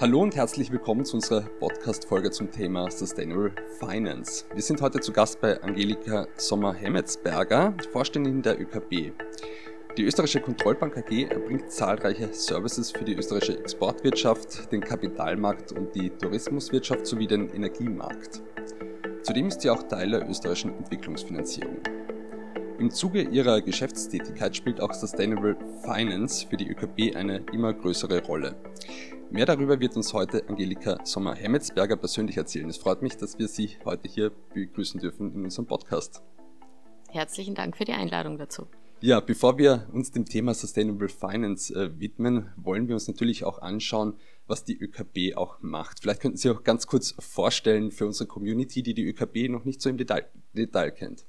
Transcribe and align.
Hallo 0.00 0.22
und 0.22 0.36
herzlich 0.36 0.70
willkommen 0.70 1.04
zu 1.04 1.16
unserer 1.16 1.40
Podcast-Folge 1.40 2.30
zum 2.30 2.52
Thema 2.52 2.88
Sustainable 2.88 3.50
Finance. 3.80 4.44
Wir 4.54 4.62
sind 4.62 4.80
heute 4.80 5.00
zu 5.00 5.10
Gast 5.10 5.40
bei 5.40 5.60
Angelika 5.60 6.28
Sommer-Hemmetsberger, 6.36 7.74
Vorständin 7.90 8.40
der 8.40 8.60
ÖKB. 8.60 9.12
Die 9.96 10.04
österreichische 10.04 10.40
Kontrollbank 10.40 10.96
AG 10.98 11.24
erbringt 11.24 11.72
zahlreiche 11.72 12.32
Services 12.32 12.92
für 12.92 13.04
die 13.04 13.16
österreichische 13.16 13.58
Exportwirtschaft, 13.58 14.70
den 14.70 14.82
Kapitalmarkt 14.82 15.72
und 15.72 15.92
die 15.96 16.10
Tourismuswirtschaft 16.10 17.04
sowie 17.04 17.26
den 17.26 17.48
Energiemarkt. 17.48 18.40
Zudem 19.24 19.48
ist 19.48 19.62
sie 19.62 19.70
auch 19.70 19.82
Teil 19.82 20.10
der 20.12 20.30
österreichischen 20.30 20.78
Entwicklungsfinanzierung. 20.78 21.78
Im 22.78 22.92
Zuge 22.92 23.22
ihrer 23.22 23.60
Geschäftstätigkeit 23.62 24.54
spielt 24.54 24.80
auch 24.80 24.94
Sustainable 24.94 25.56
Finance 25.82 26.46
für 26.46 26.56
die 26.56 26.68
ÖKB 26.68 27.16
eine 27.16 27.42
immer 27.52 27.72
größere 27.74 28.24
Rolle. 28.24 28.54
Mehr 29.30 29.44
darüber 29.44 29.78
wird 29.78 29.94
uns 29.94 30.14
heute 30.14 30.48
Angelika 30.48 31.04
Sommer-Hemmetsberger 31.04 31.96
persönlich 31.96 32.38
erzählen. 32.38 32.66
Es 32.70 32.78
freut 32.78 33.02
mich, 33.02 33.14
dass 33.18 33.38
wir 33.38 33.46
Sie 33.46 33.76
heute 33.84 34.08
hier 34.08 34.32
begrüßen 34.54 34.98
dürfen 35.00 35.34
in 35.34 35.44
unserem 35.44 35.66
Podcast. 35.66 36.22
Herzlichen 37.10 37.54
Dank 37.54 37.76
für 37.76 37.84
die 37.84 37.92
Einladung 37.92 38.38
dazu. 38.38 38.66
Ja, 39.00 39.20
bevor 39.20 39.58
wir 39.58 39.86
uns 39.92 40.12
dem 40.12 40.24
Thema 40.24 40.54
Sustainable 40.54 41.10
Finance 41.10 41.74
äh, 41.74 42.00
widmen, 42.00 42.50
wollen 42.56 42.88
wir 42.88 42.94
uns 42.94 43.06
natürlich 43.06 43.44
auch 43.44 43.60
anschauen, 43.60 44.14
was 44.46 44.64
die 44.64 44.78
ÖKB 44.78 45.36
auch 45.36 45.58
macht. 45.60 46.00
Vielleicht 46.00 46.22
könnten 46.22 46.38
Sie 46.38 46.48
auch 46.48 46.64
ganz 46.64 46.86
kurz 46.86 47.14
vorstellen 47.18 47.90
für 47.90 48.06
unsere 48.06 48.26
Community, 48.26 48.82
die 48.82 48.94
die 48.94 49.04
ÖKB 49.04 49.50
noch 49.50 49.66
nicht 49.66 49.82
so 49.82 49.90
im 49.90 49.98
Detail, 49.98 50.24
Detail 50.54 50.90
kennt. 50.90 51.26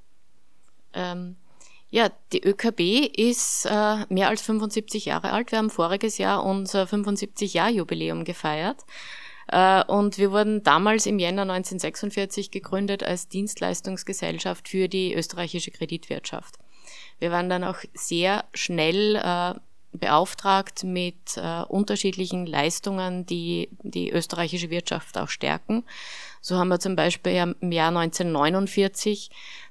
Ähm, 0.93 1.35
ja, 1.91 2.09
die 2.33 2.43
ÖKB 2.43 3.17
ist 3.17 3.65
äh, 3.65 4.05
mehr 4.09 4.29
als 4.29 4.41
75 4.41 5.05
Jahre 5.05 5.31
alt. 5.31 5.51
Wir 5.51 5.57
haben 5.57 5.69
voriges 5.69 6.17
Jahr 6.17 6.45
unser 6.45 6.83
75-Jahr-Jubiläum 6.83 8.25
gefeiert. 8.25 8.85
Äh, 9.47 9.83
und 9.85 10.17
wir 10.19 10.31
wurden 10.31 10.61
damals 10.63 11.07
im 11.07 11.17
Jänner 11.17 11.41
1946 11.43 12.51
gegründet 12.51 13.03
als 13.03 13.27
Dienstleistungsgesellschaft 13.27 14.69
für 14.69 14.87
die 14.87 15.15
österreichische 15.15 15.71
Kreditwirtschaft. 15.71 16.55
Wir 17.17 17.31
waren 17.31 17.49
dann 17.49 17.63
auch 17.63 17.79
sehr 17.93 18.45
schnell 18.53 19.15
äh, 19.15 19.55
beauftragt 19.91 20.83
mit 20.83 21.37
äh, 21.37 21.63
unterschiedlichen 21.63 22.45
Leistungen, 22.45 23.25
die 23.25 23.69
die 23.83 24.11
österreichische 24.11 24.69
Wirtschaft 24.69 25.17
auch 25.17 25.29
stärken. 25.29 25.83
So 26.41 26.57
haben 26.57 26.69
wir 26.69 26.79
zum 26.79 26.95
Beispiel 26.95 27.55
im 27.59 27.71
Jahr 27.71 27.89
1949 27.89 29.29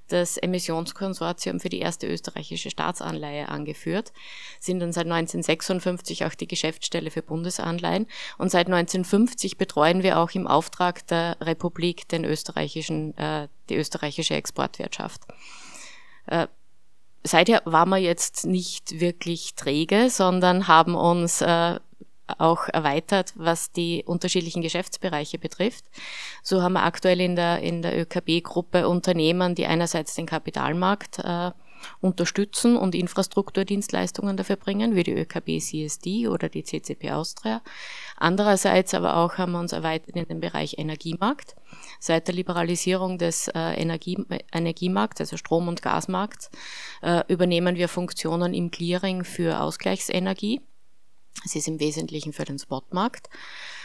das 0.09 0.39
Emissionskonsortium 0.39 1.61
für 1.61 1.69
die 1.69 1.81
erste 1.81 2.07
österreichische 2.07 2.71
Staatsanleihe 2.71 3.49
angeführt, 3.49 4.13
sind 4.59 4.81
dann 4.81 4.93
seit 4.93 5.07
1956 5.07 6.25
auch 6.25 6.35
die 6.35 6.49
Geschäftsstelle 6.49 7.11
für 7.11 7.23
Bundesanleihen 7.23 8.07
und 8.39 8.51
seit 8.51 8.67
1950 8.67 9.59
betreuen 9.59 10.03
wir 10.03 10.19
auch 10.19 10.31
im 10.33 10.47
Auftrag 10.47 11.07
der 11.09 11.37
Republik 11.41 12.09
den 12.09 12.25
österreichischen, 12.25 13.17
äh, 13.19 13.49
die 13.69 13.77
österreichische 13.77 14.35
Exportwirtschaft. 14.35 15.23
Äh, 16.27 16.49
seither 17.25 17.63
waren 17.65 17.89
wir 17.91 17.99
jetzt 17.99 18.47
nicht 18.47 19.01
wirklich 19.01 19.55
träge, 19.55 20.11
sondern 20.11 20.69
haben 20.69 20.95
uns 20.95 21.41
äh, 21.41 21.79
auch 22.37 22.69
erweitert, 22.69 23.33
was 23.37 23.73
die 23.73 24.05
unterschiedlichen 24.05 24.61
Geschäftsbereiche 24.61 25.39
betrifft. 25.39 25.85
So 26.43 26.63
haben 26.63 26.75
wir 26.75 26.85
aktuell 26.85 27.21
in 27.21 27.37
der, 27.37 27.61
in 27.61 27.81
der 27.83 27.99
ÖKB-Gruppe 27.99 28.89
Unternehmen, 28.89 29.55
die 29.55 29.67
einerseits 29.67 30.15
den 30.15 30.27
Kapitalmarkt 30.27 31.21
äh, 31.21 31.51
unterstützen 32.01 32.77
und 32.77 32.95
Infrastrukturdienstleistungen 32.95 34.37
dafür 34.37 34.57
bringen, 34.57 34.95
wie 34.95 35.05
die 35.05 35.13
ÖKB 35.13 35.61
CSD 35.61 36.29
oder 36.29 36.49
die 36.49 36.65
CCP 36.65 37.11
Austria. 37.13 37.63
Andererseits 38.17 38.95
aber 38.95 39.17
auch 39.17 39.39
haben 39.39 39.53
wir 39.53 39.61
uns 39.61 39.73
erweitert 39.73 40.17
in 40.17 40.25
den 40.27 40.41
Bereich 40.41 40.79
Energiemarkt. 40.79 41.57
Seit 42.01 42.29
der 42.29 42.35
Liberalisierung 42.35 43.19
des 43.19 43.49
äh, 43.49 43.75
Energie, 43.75 44.19
Energiemarkts, 44.53 45.21
also 45.21 45.37
Strom- 45.37 45.69
und 45.69 45.83
Gasmarkts, 45.83 46.51
äh, 47.03 47.23
übernehmen 47.29 47.77
wir 47.77 47.89
Funktionen 47.89 48.55
im 48.55 48.71
Clearing 48.71 49.25
für 49.25 49.61
Ausgleichsenergie 49.61 50.61
es 51.45 51.55
ist 51.55 51.69
im 51.69 51.81
Wesentlichen 51.81 52.33
für 52.33 52.45
den 52.45 52.59
Spotmarkt. 52.59 53.29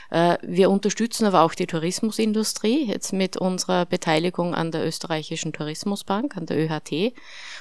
Äh, 0.09 0.38
wir 0.41 0.69
unterstützen 0.69 1.25
aber 1.25 1.41
auch 1.41 1.53
die 1.53 1.68
Tourismusindustrie, 1.68 2.86
jetzt 2.86 3.14
mit 3.14 3.38
unserer 3.38 3.86
Beteiligung 3.86 4.53
an 4.53 4.72
der 4.72 4.86
österreichischen 4.86 5.53
Tourismusbank, 5.53 6.38
an 6.38 6.46
der 6.46 6.58
ÖHT. 6.58 7.14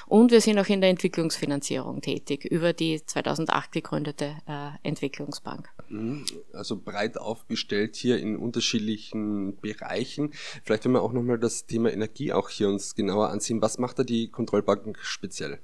Und 0.07 0.31
wir 0.31 0.41
sind 0.41 0.59
auch 0.59 0.67
in 0.67 0.81
der 0.81 0.89
Entwicklungsfinanzierung 0.89 2.01
tätig, 2.01 2.45
über 2.45 2.73
die 2.73 3.03
2008 3.05 3.71
gegründete 3.71 4.35
äh, 4.47 4.69
Entwicklungsbank. 4.83 5.69
Mhm. 5.89 6.25
Also 6.53 6.77
breit 6.77 7.17
aufgestellt 7.17 7.95
hier 7.95 8.17
in 8.17 8.35
unterschiedlichen 8.35 9.59
Bereichen. 9.59 10.31
Vielleicht 10.63 10.85
wenn 10.85 10.91
wir 10.91 11.01
auch 11.01 11.13
nochmal 11.13 11.39
das 11.39 11.65
Thema 11.65 11.91
Energie 11.91 12.33
auch 12.33 12.49
hier 12.49 12.69
uns 12.69 12.95
genauer 12.95 13.29
ansehen. 13.29 13.61
Was 13.61 13.77
macht 13.77 13.99
da 13.99 14.03
die 14.03 14.29
Kontrollbank 14.29 14.97
speziell? 15.01 15.59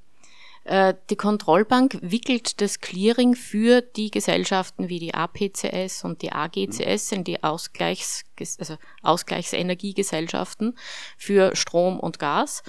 Äh, 0.70 0.94
die 1.10 1.16
Kontrollbank 1.16 1.98
wickelt 2.04 2.62
das 2.62 2.80
Clearing 2.80 3.34
für 3.34 3.82
die 3.82 4.12
Gesellschaften 4.12 4.88
wie 4.88 5.00
die 5.00 5.16
APCS 5.16 6.04
und 6.04 6.22
die 6.22 6.32
AGCS, 6.32 7.10
sind 7.10 7.28
die 7.28 7.42
Ausgleichs, 7.42 8.24
also 8.60 8.78
Ausgleichsenergiegesellschaften 9.02 10.78
für 11.18 11.56
Strom 11.56 12.00
und 12.00 12.20
Gas 12.20 12.62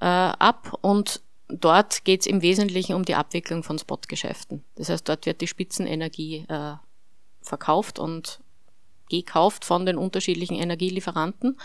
äh, 0.00 0.06
ab 0.06 0.78
und 0.80 1.20
dort 1.48 2.06
geht 2.06 2.22
es 2.22 2.26
im 2.26 2.40
Wesentlichen 2.40 2.94
um 2.94 3.04
die 3.04 3.16
Abwicklung 3.16 3.62
von 3.62 3.78
Spotgeschäften. 3.78 4.64
Das 4.76 4.88
heißt, 4.88 5.06
dort 5.06 5.26
wird 5.26 5.42
die 5.42 5.46
Spitzenenergie 5.46 6.46
äh, 6.48 6.76
verkauft 7.42 7.98
und 7.98 8.40
gekauft 9.08 9.64
von 9.64 9.86
den 9.86 9.98
unterschiedlichen 9.98 10.56
Energielieferanten 10.56 11.56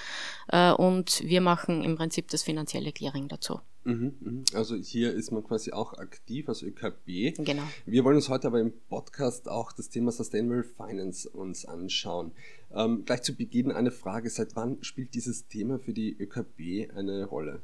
äh, 0.49 0.71
und 0.71 1.23
wir 1.25 1.41
machen 1.41 1.83
im 1.83 1.95
Prinzip 1.95 2.29
das 2.29 2.43
finanzielle 2.43 2.91
Clearing 2.91 3.27
dazu. 3.27 3.59
Mhm, 3.83 4.13
mhm. 4.19 4.43
Also 4.53 4.75
hier 4.75 5.11
ist 5.13 5.31
man 5.31 5.43
quasi 5.43 5.71
auch 5.71 5.93
aktiv 5.93 6.47
als 6.47 6.61
ÖKB. 6.61 7.35
Genau. 7.43 7.63
Wir 7.85 8.03
wollen 8.03 8.15
uns 8.15 8.29
heute 8.29 8.47
aber 8.47 8.59
im 8.59 8.73
Podcast 8.89 9.49
auch 9.49 9.71
das 9.71 9.89
Thema 9.89 10.11
Sustainable 10.11 10.63
Finance 10.63 11.27
uns 11.27 11.65
anschauen. 11.65 12.31
Ähm, 12.73 13.03
gleich 13.05 13.23
zu 13.23 13.35
Beginn 13.35 13.71
eine 13.71 13.91
Frage, 13.91 14.29
seit 14.29 14.55
wann 14.55 14.83
spielt 14.83 15.15
dieses 15.15 15.47
Thema 15.47 15.79
für 15.79 15.93
die 15.93 16.15
ÖKB 16.17 16.95
eine 16.95 17.25
Rolle? 17.25 17.61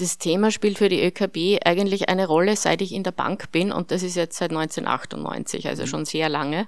Das 0.00 0.18
Thema 0.18 0.50
spielt 0.50 0.78
für 0.78 0.88
die 0.88 1.02
ÖKB 1.04 1.64
eigentlich 1.64 2.08
eine 2.08 2.26
Rolle, 2.26 2.56
seit 2.56 2.82
ich 2.82 2.92
in 2.92 3.02
der 3.02 3.12
Bank 3.12 3.52
bin 3.52 3.72
und 3.72 3.90
das 3.90 4.02
ist 4.02 4.16
jetzt 4.16 4.38
seit 4.38 4.50
1998, 4.50 5.68
also 5.68 5.82
mhm. 5.82 5.86
schon 5.86 6.04
sehr 6.04 6.28
lange. 6.28 6.66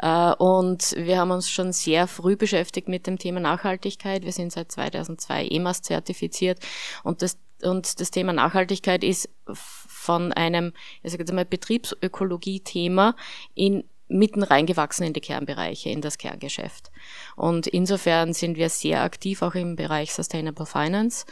Äh, 0.00 0.32
und 0.34 0.94
wir 0.96 1.18
haben 1.18 1.30
uns 1.30 1.50
schon 1.50 1.72
sehr 1.72 2.06
früh 2.06 2.36
beschäftigt 2.36 2.88
mit 2.88 3.06
dem 3.06 3.18
Thema 3.18 3.40
Nachhaltigkeit. 3.40 4.24
Wir 4.24 4.32
sind 4.32 4.52
seit 4.52 4.70
2002 4.70 5.46
EMAS 5.48 5.82
zertifiziert 5.82 6.60
und 7.02 7.22
das 7.22 7.38
und 7.62 8.00
das 8.00 8.10
Thema 8.10 8.34
Nachhaltigkeit 8.34 9.02
ist 9.02 9.30
von 9.50 10.32
einem, 10.34 10.74
ich 11.02 11.10
sage 11.10 11.22
jetzt 11.22 11.32
mal, 11.32 11.46
Betriebsökologie-Thema 11.46 13.16
in 13.54 13.84
mitten 14.08 14.42
reingewachsen 14.42 15.06
in 15.06 15.12
die 15.12 15.20
Kernbereiche, 15.20 15.90
in 15.90 16.00
das 16.00 16.18
Kerngeschäft. 16.18 16.90
Und 17.34 17.66
insofern 17.66 18.32
sind 18.32 18.56
wir 18.56 18.68
sehr 18.68 19.02
aktiv 19.02 19.42
auch 19.42 19.54
im 19.54 19.76
Bereich 19.76 20.12
Sustainable 20.12 20.66
Finance. 20.66 21.26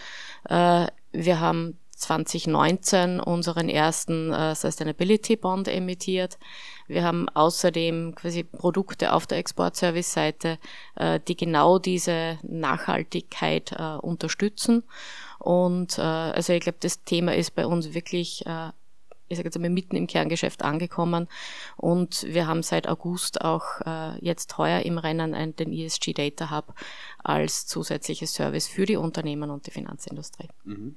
Äh, 0.49 0.87
wir 1.15 1.41
haben 1.41 1.79
2019 1.97 3.21
unseren 3.21 3.69
ersten 3.69 4.33
äh, 4.33 4.55
Sustainability 4.55 5.37
Bond 5.37 5.69
emittiert. 5.69 6.39
Wir 6.87 7.05
haben 7.05 7.29
außerdem 7.29 8.15
quasi 8.15 8.43
Produkte 8.43 9.13
auf 9.13 9.27
der 9.27 9.39
Exportservice-Seite, 9.39 10.59
äh, 10.97 11.21
die 11.27 11.37
genau 11.37 11.79
diese 11.79 12.39
Nachhaltigkeit 12.43 13.73
äh, 13.73 13.97
unterstützen. 13.97 14.83
Und 15.39 15.99
äh, 15.99 16.03
also 16.03 16.53
ich 16.53 16.61
glaube, 16.61 16.79
das 16.81 17.05
Thema 17.05 17.35
ist 17.35 17.55
bei 17.55 17.67
uns 17.67 17.95
wirklich 17.95 18.45
äh, 18.47 18.71
ich 19.29 19.39
sage 19.39 19.49
jetzt 19.49 19.57
einmal 19.57 19.71
mitten 19.71 19.97
im 19.97 20.07
Kerngeschäft 20.07 20.63
angekommen 20.63 21.29
und 21.77 22.25
wir 22.29 22.47
haben 22.47 22.63
seit 22.63 22.89
August 22.89 23.41
auch 23.41 23.81
äh, 23.85 24.19
jetzt 24.21 24.59
heuer 24.59 24.81
im 24.81 24.99
Rennen 24.99 25.35
ein, 25.35 25.57
den 25.57 25.73
ESG 25.73 26.13
Data 26.13 26.51
Hub 26.51 26.75
als 27.23 27.67
zusätzliches 27.67 28.35
Service 28.35 28.69
für 28.69 28.85
die 28.85 28.97
Unternehmen 28.97 29.51
und 29.51 29.67
die 29.67 29.71
Finanzindustrie. 29.71 30.49
Mhm. 30.65 30.97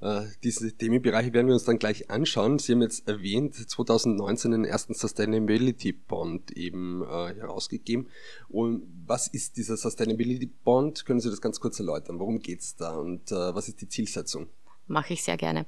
Äh, 0.00 0.22
diese 0.42 0.72
Themenbereiche 0.72 1.32
werden 1.32 1.46
wir 1.46 1.54
uns 1.54 1.64
dann 1.64 1.78
gleich 1.78 2.10
anschauen. 2.10 2.58
Sie 2.58 2.72
haben 2.72 2.82
jetzt 2.82 3.06
erwähnt, 3.06 3.54
2019 3.54 4.50
den 4.52 4.64
ersten 4.64 4.94
Sustainability 4.94 5.92
Bond 5.92 6.50
eben 6.52 7.02
äh, 7.02 7.34
herausgegeben. 7.34 8.08
Und 8.48 8.82
was 9.06 9.28
ist 9.28 9.56
dieser 9.56 9.76
Sustainability 9.76 10.46
Bond? 10.46 11.04
Können 11.04 11.20
Sie 11.20 11.30
das 11.30 11.40
ganz 11.40 11.60
kurz 11.60 11.78
erläutern? 11.78 12.18
Worum 12.18 12.40
geht's 12.40 12.76
da 12.76 12.96
und 12.96 13.30
äh, 13.30 13.54
was 13.54 13.68
ist 13.68 13.80
die 13.80 13.88
Zielsetzung? 13.88 14.48
Mache 14.86 15.12
ich 15.12 15.22
sehr 15.22 15.36
gerne. 15.36 15.66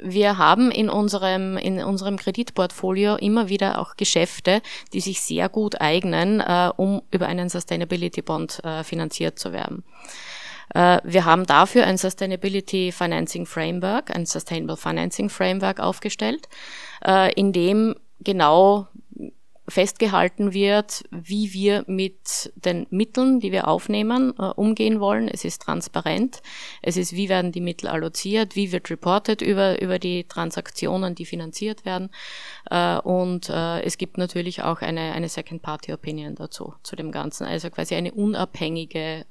Wir 0.00 0.38
haben 0.38 0.70
in 0.70 0.88
unserem, 0.88 1.56
in 1.56 1.82
unserem 1.82 2.16
Kreditportfolio 2.16 3.16
immer 3.16 3.48
wieder 3.48 3.80
auch 3.80 3.96
Geschäfte, 3.96 4.62
die 4.92 5.00
sich 5.00 5.20
sehr 5.20 5.48
gut 5.48 5.80
eignen, 5.80 6.40
um 6.76 7.02
über 7.10 7.26
einen 7.26 7.48
Sustainability 7.48 8.22
Bond 8.22 8.62
finanziert 8.84 9.40
zu 9.40 9.52
werden. 9.52 9.82
Äh, 10.74 11.00
wir 11.04 11.24
haben 11.24 11.46
dafür 11.46 11.84
ein 11.84 11.98
Sustainability 11.98 12.92
Financing 12.92 13.46
Framework, 13.46 14.14
ein 14.14 14.26
Sustainable 14.26 14.76
Financing 14.76 15.30
Framework 15.30 15.80
aufgestellt, 15.80 16.48
äh, 17.04 17.32
in 17.34 17.52
dem 17.52 17.94
genau 18.20 18.88
festgehalten 19.70 20.54
wird, 20.54 21.04
wie 21.10 21.52
wir 21.52 21.84
mit 21.86 22.50
den 22.54 22.86
Mitteln, 22.88 23.38
die 23.38 23.52
wir 23.52 23.68
aufnehmen, 23.68 24.32
äh, 24.38 24.44
umgehen 24.44 24.98
wollen. 24.98 25.28
Es 25.28 25.44
ist 25.44 25.60
transparent. 25.60 26.40
Es 26.80 26.96
ist, 26.96 27.12
wie 27.12 27.28
werden 27.28 27.52
die 27.52 27.60
Mittel 27.60 27.88
alloziert, 27.88 28.56
wie 28.56 28.72
wird 28.72 28.88
reported 28.88 29.42
über, 29.42 29.82
über 29.82 29.98
die 29.98 30.24
Transaktionen, 30.24 31.14
die 31.14 31.26
finanziert 31.26 31.84
werden. 31.84 32.08
Und 33.04 33.50
es 33.50 33.98
gibt 33.98 34.18
natürlich 34.18 34.62
auch 34.62 34.80
eine, 34.80 35.12
eine 35.12 35.28
Second-Party-Opinion 35.28 36.34
dazu, 36.34 36.74
zu 36.82 36.96
dem 36.96 37.12
Ganzen. 37.12 37.46
Also 37.46 37.70
quasi 37.70 37.94
eine 37.94 38.12
unabhängige 38.12 39.26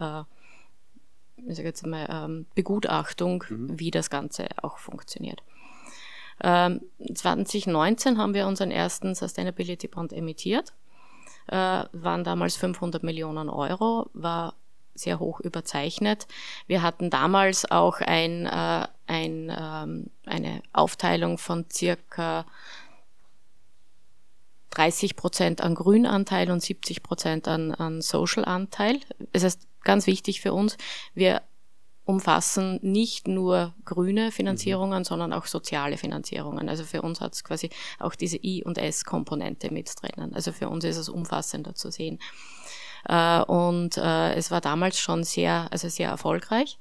ich 1.46 1.56
sage 1.56 1.68
jetzt 1.68 1.86
mal, 1.86 2.08
ähm, 2.10 2.46
Begutachtung, 2.56 3.44
mhm. 3.50 3.80
wie 3.80 3.92
das 3.92 4.10
Ganze 4.10 4.48
auch 4.62 4.78
funktioniert. 4.78 5.42
2019 6.40 8.14
ähm, 8.14 8.18
haben 8.20 8.34
wir 8.34 8.48
unseren 8.48 8.70
ersten 8.70 9.16
Sustainability 9.16 9.88
Bond 9.88 10.14
emittiert, 10.14 10.74
äh, 11.48 11.84
waren 11.92 12.24
damals 12.24 12.58
500 12.58 13.02
Millionen 13.02 13.50
Euro, 13.50 14.10
war 14.14 14.54
sehr 14.94 15.20
hoch 15.20 15.40
überzeichnet. 15.40 16.28
Wir 16.68 16.82
hatten 16.82 17.10
damals 17.10 17.70
auch 17.70 18.02
ein, 18.02 18.46
äh, 18.46 18.88
ein, 19.08 19.52
ähm, 19.56 20.10
eine 20.26 20.62
Aufteilung 20.74 21.38
von 21.38 21.66
circa 21.72 22.46
30 24.72 25.16
Prozent 25.16 25.62
an 25.62 25.76
Grünanteil 25.76 26.52
und 26.52 26.62
70 26.62 27.02
Prozent 27.02 27.48
an, 27.48 27.74
an 27.74 28.02
Social-Anteil. 28.02 29.00
Das 29.34 29.44
heißt, 29.44 29.68
ganz 29.88 30.06
wichtig 30.06 30.42
für 30.42 30.54
uns, 30.54 30.78
wir 31.16 31.42
umfassen 32.08 32.80
nicht 32.82 33.28
nur 33.28 33.74
grüne 33.84 34.32
Finanzierungen, 34.32 35.00
mhm. 35.00 35.04
sondern 35.04 35.34
auch 35.34 35.46
soziale 35.46 35.98
Finanzierungen. 35.98 36.70
Also 36.70 36.84
für 36.84 37.02
uns 37.02 37.20
hat 37.20 37.34
es 37.34 37.44
quasi 37.44 37.70
auch 38.00 38.16
diese 38.16 38.38
I- 38.38 38.64
und 38.64 38.78
S-Komponente 38.78 39.74
mit 39.74 39.92
drinnen. 40.02 40.34
Also 40.34 40.52
für 40.54 40.70
uns 40.70 40.86
ist 40.86 40.98
es 40.98 41.10
umfassender 41.10 41.76
zu 41.76 41.92
sehen. 41.92 42.20
Äh, 43.10 43.42
und 43.42 43.98
äh, 43.98 44.34
es 44.36 44.52
war 44.52 44.62
damals 44.62 45.00
schon 45.00 45.26
sehr, 45.26 45.68
also 45.72 45.90
sehr 45.90 46.10
erfolgreich. 46.10 46.80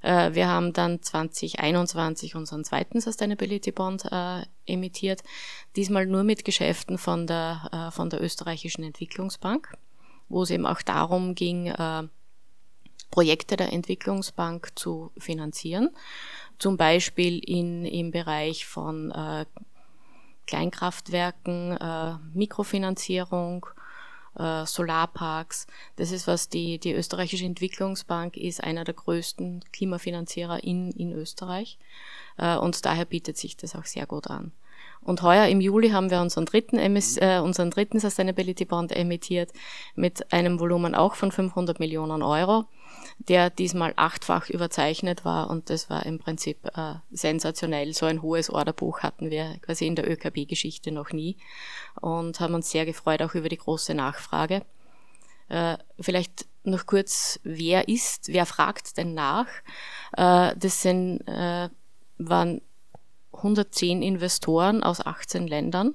Äh, 0.00 0.32
wir 0.32 0.48
haben 0.48 0.72
dann 0.72 1.02
2021 1.02 2.34
unseren 2.34 2.64
zweiten 2.64 3.02
Sustainability 3.02 3.70
Bond 3.70 4.04
emittiert, 4.66 5.22
diesmal 5.76 6.06
nur 6.06 6.24
mit 6.24 6.44
Geschäften 6.44 6.96
von 6.96 7.26
der, 7.26 7.90
von 7.94 8.08
der 8.08 8.22
österreichischen 8.22 8.82
Entwicklungsbank, 8.82 9.76
wo 10.30 10.42
es 10.42 10.50
eben 10.50 10.64
auch 10.64 10.80
darum 10.80 11.34
ging, 11.34 11.70
Projekte 13.14 13.56
der 13.56 13.72
Entwicklungsbank 13.72 14.72
zu 14.74 15.12
finanzieren, 15.16 15.90
zum 16.58 16.76
Beispiel 16.76 17.38
in, 17.38 17.84
im 17.84 18.10
Bereich 18.10 18.66
von 18.66 19.12
äh, 19.12 19.46
Kleinkraftwerken, 20.48 21.76
äh, 21.76 22.14
Mikrofinanzierung, 22.32 23.66
äh, 24.36 24.66
Solarparks. 24.66 25.68
Das 25.94 26.10
ist, 26.10 26.26
was 26.26 26.48
die, 26.48 26.80
die 26.80 26.92
österreichische 26.92 27.44
Entwicklungsbank 27.44 28.36
ist, 28.36 28.64
einer 28.64 28.82
der 28.82 28.94
größten 28.94 29.62
Klimafinanzierer 29.72 30.64
in, 30.64 30.90
in 30.90 31.12
Österreich. 31.12 31.78
Äh, 32.36 32.56
und 32.56 32.84
daher 32.84 33.04
bietet 33.04 33.36
sich 33.36 33.56
das 33.56 33.76
auch 33.76 33.86
sehr 33.86 34.06
gut 34.06 34.26
an. 34.26 34.50
Und 35.04 35.22
heuer 35.22 35.46
im 35.46 35.60
Juli 35.60 35.90
haben 35.90 36.10
wir 36.10 36.20
unseren 36.20 36.46
dritten, 36.46 36.78
MS, 36.78 37.18
äh, 37.18 37.40
unseren 37.42 37.70
dritten 37.70 38.00
Sustainability 38.00 38.64
Bond 38.64 38.90
emittiert 38.90 39.52
mit 39.94 40.32
einem 40.32 40.58
Volumen 40.58 40.94
auch 40.94 41.14
von 41.14 41.30
500 41.30 41.78
Millionen 41.78 42.22
Euro 42.22 42.64
der 43.18 43.50
diesmal 43.50 43.92
achtfach 43.96 44.48
überzeichnet 44.50 45.24
war 45.24 45.50
und 45.50 45.70
das 45.70 45.88
war 45.88 46.04
im 46.06 46.18
Prinzip 46.18 46.58
äh, 46.76 46.94
sensationell. 47.10 47.92
So 47.94 48.06
ein 48.06 48.22
hohes 48.22 48.50
Orderbuch 48.50 49.00
hatten 49.00 49.30
wir 49.30 49.56
quasi 49.62 49.86
in 49.86 49.96
der 49.96 50.10
ÖKB-Geschichte 50.10 50.92
noch 50.92 51.10
nie 51.12 51.36
und 52.00 52.40
haben 52.40 52.54
uns 52.54 52.70
sehr 52.70 52.86
gefreut 52.86 53.22
auch 53.22 53.34
über 53.34 53.48
die 53.48 53.56
große 53.56 53.94
Nachfrage. 53.94 54.62
Äh, 55.48 55.78
vielleicht 56.00 56.46
noch 56.64 56.86
kurz, 56.86 57.40
wer 57.44 57.88
ist, 57.88 58.32
wer 58.32 58.46
fragt 58.46 58.96
denn 58.96 59.14
nach? 59.14 59.48
Äh, 60.16 60.54
das 60.56 60.82
sind, 60.82 61.20
äh, 61.26 61.68
waren 62.18 62.60
110 63.36 64.02
Investoren 64.02 64.82
aus 64.82 65.04
18 65.04 65.46
Ländern 65.46 65.94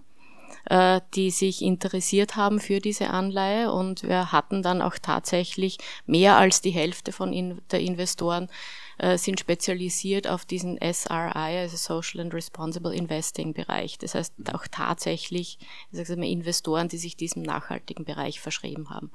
äh, 0.66 1.02
die 1.16 1.32
sich 1.32 1.62
interessiert 1.62 2.36
haben 2.36 2.60
für 2.60 2.80
diese 2.80 3.10
Anleihe 3.10 3.72
und 3.72 4.04
wir 4.04 4.32
hatten 4.32 4.62
dann 4.62 4.82
auch 4.82 4.98
tatsächlich 5.02 5.78
mehr 6.06 6.38
als 6.38 6.62
die 6.62 6.72
Hälfte 6.72 7.12
von 7.12 7.34
in, 7.34 7.62
der 7.72 7.80
Investoren 7.80 8.50
äh, 8.98 9.18
sind 9.18 9.40
spezialisiert 9.40 10.28
auf 10.28 10.46
diesen 10.46 10.78
SRI, 10.78 11.58
also 11.60 11.78
Social 11.78 12.22
and 12.22 12.34
Responsible 12.34 12.94
Investing 12.94 13.54
Bereich. 13.54 13.98
Das 13.98 14.16
heißt 14.16 14.34
auch 14.54 14.68
tatsächlich 14.70 15.58
ich 15.92 16.10
mal, 16.10 16.26
Investoren, 16.26 16.90
die 16.90 16.98
sich 16.98 17.16
diesem 17.16 17.42
nachhaltigen 17.42 18.06
Bereich 18.06 18.40
verschrieben 18.40 18.90
haben. 18.90 19.12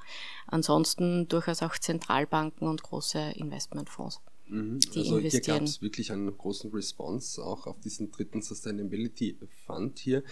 Ansonsten 0.46 1.28
durchaus 1.28 1.62
auch 1.62 1.76
Zentralbanken 1.78 2.66
und 2.66 2.82
große 2.82 3.32
Investmentfonds. 3.36 4.20
Mhm. 4.54 4.80
also 4.94 5.18
hier 5.18 5.40
gab 5.40 5.62
es 5.62 5.82
wirklich 5.82 6.12
einen 6.12 6.36
großen 6.36 6.70
Response 6.70 7.42
auch 7.42 7.66
auf 7.66 7.80
diesen 7.80 8.10
dritten 8.12 8.40
Sustainability 8.40 9.36
Fund 9.66 9.98
hier. 9.98 10.22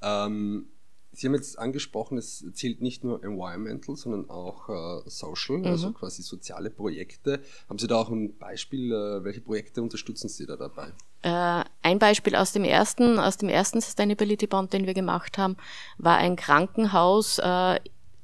Ähm, 0.00 0.68
Sie 1.14 1.26
haben 1.26 1.34
jetzt 1.34 1.58
angesprochen, 1.58 2.16
es 2.16 2.42
zählt 2.54 2.80
nicht 2.80 3.04
nur 3.04 3.22
Environmental, 3.22 3.96
sondern 3.96 4.30
auch 4.30 4.70
äh, 4.70 5.10
Social, 5.10 5.58
mhm. 5.58 5.66
also 5.66 5.92
quasi 5.92 6.22
soziale 6.22 6.70
Projekte. 6.70 7.42
Haben 7.68 7.78
Sie 7.78 7.86
da 7.86 7.96
auch 7.96 8.08
ein 8.08 8.38
Beispiel, 8.38 8.92
äh, 8.92 9.22
welche 9.22 9.42
Projekte 9.42 9.82
unterstützen 9.82 10.30
Sie 10.30 10.46
da 10.46 10.56
dabei? 10.56 10.92
Äh, 11.20 11.64
ein 11.82 11.98
Beispiel 11.98 12.34
aus 12.34 12.52
dem 12.52 12.64
ersten, 12.64 13.18
aus 13.18 13.36
dem 13.36 13.50
ersten 13.50 13.82
Sustainability 13.82 14.46
Bond, 14.46 14.72
den 14.72 14.86
wir 14.86 14.94
gemacht 14.94 15.36
haben, 15.36 15.58
war 15.98 16.16
ein 16.16 16.36
Krankenhaus 16.36 17.38
äh, 17.38 17.78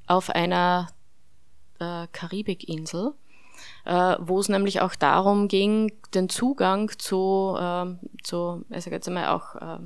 auf 0.06 0.30
einer 0.30 0.88
äh, 1.78 2.06
Karibikinsel 2.12 3.12
äh, 3.84 4.16
wo 4.20 4.40
es 4.40 4.48
nämlich 4.48 4.80
auch 4.80 4.94
darum 4.94 5.48
ging, 5.48 5.92
den 6.14 6.28
Zugang 6.28 6.90
zu, 6.98 7.56
äh, 7.58 7.86
zu 8.22 8.64
also 8.70 8.90
jetzt 8.90 9.08
einmal 9.08 9.28
auch 9.28 9.54
äh, 9.56 9.78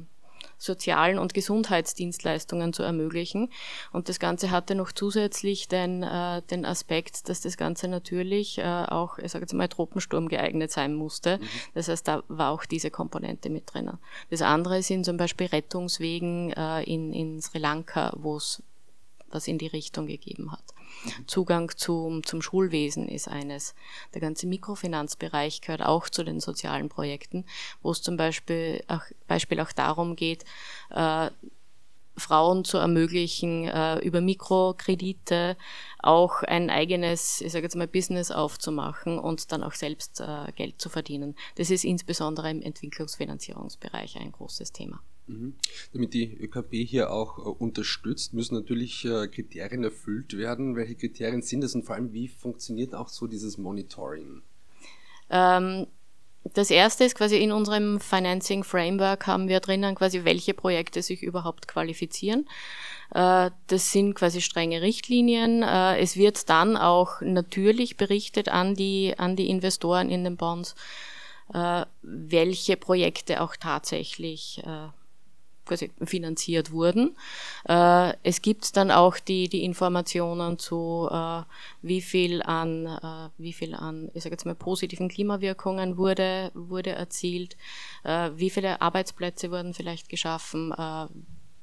sozialen 0.63 1.19
und 1.19 1.35
Gesundheitsdienstleistungen 1.35 2.73
zu 2.73 2.83
ermöglichen. 2.83 3.51
Und 3.93 4.09
das 4.09 4.21
Ganze 4.21 4.51
hatte 4.51 4.75
noch 4.75 4.93
zusätzlich 4.93 5.69
den, 5.69 6.03
äh, 6.03 6.43
den 6.43 6.65
Aspekt, 6.65 7.29
dass 7.29 7.41
das 7.41 7.57
Ganze 7.57 7.89
natürlich 7.89 8.59
äh, 8.59 8.63
auch, 8.63 9.19
ich 9.19 9.33
sage 9.33 9.43
jetzt 9.43 9.55
mal, 9.55 9.69
Tropensturm 9.69 10.29
geeignet 10.29 10.71
sein 10.71 10.95
musste. 10.95 11.39
Mhm. 11.39 11.47
Das 11.75 11.89
heißt, 11.89 12.07
da 12.07 12.23
war 12.29 12.53
auch 12.53 12.65
diese 12.65 12.91
Komponente 12.91 13.51
mit 13.51 13.73
drinnen. 13.73 13.99
Das 14.31 14.43
andere 14.43 14.83
sind 14.83 15.05
zum 15.05 15.17
Beispiel 15.17 15.49
Rettungswegen 15.49 16.53
äh, 16.53 16.83
in, 16.85 17.13
in 17.13 17.43
Sri 17.43 17.59
Lanka, 17.59 18.13
wo 18.17 18.37
es 18.37 18.63
was 19.31 19.49
in 19.49 19.59
die 19.59 19.67
Richtung 19.67 20.07
gegeben 20.07 20.53
hat. 20.53 20.63
Zugang 21.27 21.71
zum, 21.77 22.25
zum 22.25 22.43
Schulwesen 22.43 23.09
ist 23.09 23.29
eines. 23.29 23.75
Der 24.15 24.21
ganze 24.21 24.47
Mikrofinanzbereich 24.47 25.61
gehört 25.61 25.83
auch 25.83 26.09
zu 26.09 26.25
den 26.25 26.41
sozialen 26.41 26.89
Projekten, 26.89 27.45
wo 27.83 27.91
es 27.91 28.03
zum 28.03 28.17
Beispiel 28.17 28.83
auch, 28.89 29.03
Beispiel 29.27 29.61
auch 29.61 29.73
darum 29.73 30.17
geht, 30.17 30.45
äh, 30.91 31.31
Frauen 32.23 32.65
zu 32.65 32.79
ermöglichen, 32.79 33.69
äh, 33.69 33.99
über 33.99 34.21
Mikrokredite 34.21 35.57
auch 35.99 36.43
ein 36.43 36.71
eigenes, 36.71 37.41
ich 37.41 37.53
sage 37.53 37.65
jetzt 37.65 37.77
mal, 37.77 37.89
Business 37.89 38.31
aufzumachen 38.31 39.19
und 39.19 39.53
dann 39.53 39.63
auch 39.63 39.75
selbst 39.75 40.21
äh, 40.21 40.53
Geld 40.55 40.81
zu 40.81 40.89
verdienen. 40.89 41.35
Das 41.57 41.71
ist 41.71 41.85
insbesondere 41.85 42.51
im 42.51 42.63
Entwicklungsfinanzierungsbereich 42.63 44.17
ein 44.19 44.33
großes 44.33 44.73
Thema. 44.73 45.03
Mhm. 45.27 45.55
Damit 45.93 46.15
die 46.15 46.35
ÖKB 46.35 46.75
hier 46.87 47.13
auch 47.13 47.39
äh, 47.39 47.43
unterstützt, 47.43 48.35
müssen 48.35 48.55
natürlich 48.55 49.05
äh, 49.05 49.29
Kriterien 49.29 49.85
erfüllt 49.85 50.37
werden. 50.37 50.77
Welche 50.77 50.97
Kriterien 50.97 51.43
sind 51.43 51.65
es 51.65 51.75
und 51.75 51.85
vor 51.85 51.95
allem, 51.95 52.13
wie 52.13 52.29
funktioniert 52.29 52.95
auch 52.95 53.09
so 53.09 53.27
dieses 53.27 53.59
Monitoring? 53.59 54.43
Ähm, 55.31 55.87
das 56.45 56.71
erste 56.71 57.05
ist 57.05 57.15
quasi 57.15 57.37
in 57.37 57.53
unserem 57.53 58.01
Financing 58.01 58.65
Framework 58.65 59.27
haben 59.27 59.49
wir 59.49 59.61
drinnen 59.61 59.95
quasi, 59.95 60.25
welche 60.25 60.55
Projekte 60.55 61.03
sich 61.03 61.23
überhaupt 61.23 61.69
qualifizieren. 61.69 62.49
Äh, 63.15 63.51
das 63.69 63.93
sind 63.93 64.15
quasi 64.15 64.41
strenge 64.41 64.83
Richtlinien. 64.83 65.63
Äh, 65.63 65.99
es 65.99 66.17
wird 66.17 66.49
dann 66.49 66.77
auch 66.77 67.21
natürlich 67.21 67.97
berichtet 67.97 68.49
an 68.49 68.75
die, 68.75 69.15
an 69.19 69.37
die 69.37 69.49
Investoren 69.51 70.11
in 70.11 70.25
den 70.25 70.37
Bonds, 70.37 70.75
äh, 71.55 71.85
welche 72.03 72.77
Projekte 72.77 73.41
auch 73.41 73.57
tatsächlich 73.57 74.63
quasi 75.65 75.91
finanziert 76.05 76.73
wurden. 76.73 77.17
Äh, 77.69 78.15
es 78.23 78.43
gibt 78.43 78.77
dann 78.77 78.91
auch 78.91 79.19
die, 79.19 79.49
die 79.49 79.65
Informationen 79.65 80.59
zu, 80.59 81.09
äh, 81.11 81.43
wie 81.83 82.01
viel 82.01 82.43
an, 82.43 82.87
äh, 82.87 83.29
wie 83.39 83.53
viel 83.53 83.75
an, 83.75 84.11
ich 84.15 84.23
sage 84.23 84.35
jetzt 84.35 84.47
mal, 84.47 84.55
positiven 84.55 85.09
Klimawirkungen 85.09 85.97
wurde, 85.97 86.51
wurde 86.55 86.91
erzielt, 86.91 87.57
äh, 88.05 88.31
wie 88.35 88.51
viele 88.51 88.81
Arbeitsplätze 88.81 89.51
wurden 89.51 89.75
vielleicht 89.75 90.09
geschaffen. 90.09 90.73
Äh, 90.73 91.07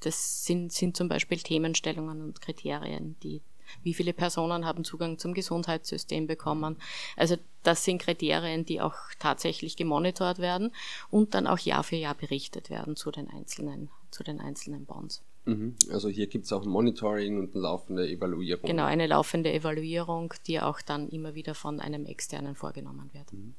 das 0.02 0.46
sind, 0.46 0.72
sind 0.72 0.96
zum 0.96 1.10
Beispiel 1.10 1.40
Themenstellungen 1.40 2.22
und 2.22 2.42
Kriterien, 2.42 3.18
die 3.22 3.42
wie 3.84 3.94
viele 3.94 4.14
Personen 4.14 4.66
haben 4.66 4.84
Zugang 4.84 5.18
zum 5.18 5.34
Gesundheitssystem 5.34 6.28
bekommen. 6.28 6.78
Also 7.16 7.38
das 7.64 7.84
sind 7.84 8.02
Kriterien, 8.02 8.66
die 8.66 8.82
auch 8.82 8.96
tatsächlich 9.20 9.76
gemonitort 9.76 10.40
werden 10.40 10.72
und 11.10 11.34
dann 11.34 11.48
auch 11.48 11.60
Jahr 11.60 11.84
für 11.84 11.98
Jahr 11.98 12.16
berichtet 12.16 12.70
werden 12.70 12.96
zu 12.96 13.12
den 13.12 13.30
einzelnen, 13.30 13.90
zu 14.12 14.24
den 14.24 14.40
einzelnen 14.40 14.86
Bonds. 14.86 15.22
Mhm. 15.46 15.76
Also 15.92 16.10
hier 16.10 16.28
gibt 16.28 16.46
es 16.46 16.54
auch 16.54 16.64
ein 16.64 16.70
Monitoring 16.70 17.40
und 17.40 17.54
eine 17.54 17.64
laufende 17.64 18.08
Evaluierung. 18.08 18.68
Genau, 18.68 18.86
eine 18.86 19.08
laufende 19.08 19.52
Evaluierung, 19.52 20.34
die 20.48 20.60
auch 20.60 20.82
dann 20.82 21.10
immer 21.10 21.36
wieder 21.36 21.56
von 21.56 21.80
einem 21.80 22.06
externen 22.06 22.56
vorgenommen 22.56 23.10
wird. 23.14 23.34
Mhm. 23.34 23.56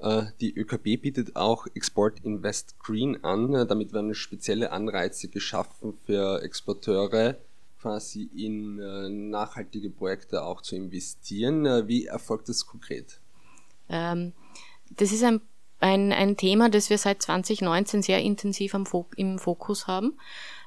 Äh, 0.00 0.26
die 0.40 0.54
ÖKB 0.54 1.00
bietet 1.00 1.36
auch 1.36 1.66
Export 1.74 2.20
Invest 2.20 2.78
Green 2.78 3.24
an. 3.24 3.66
Damit 3.66 3.92
werden 3.92 4.14
spezielle 4.14 4.70
Anreize 4.70 5.28
geschaffen 5.28 5.94
für 6.04 6.42
Exporteure, 6.42 7.36
quasi 7.80 8.28
in 8.34 8.78
äh, 8.78 9.08
nachhaltige 9.08 9.90
Projekte 9.90 10.42
auch 10.42 10.62
zu 10.62 10.76
investieren. 10.76 11.66
Äh, 11.66 11.88
wie 11.88 12.06
erfolgt 12.06 12.48
das 12.48 12.66
konkret? 12.66 13.20
Ähm, 13.88 14.32
das 14.90 15.12
ist 15.12 15.22
ein, 15.22 15.40
ein, 15.80 16.12
ein 16.12 16.36
Thema, 16.36 16.68
das 16.68 16.90
wir 16.90 16.98
seit 16.98 17.22
2019 17.22 18.02
sehr 18.02 18.20
intensiv 18.20 18.74
Fok 18.84 19.16
im 19.16 19.38
Fokus 19.38 19.86
haben. 19.86 20.18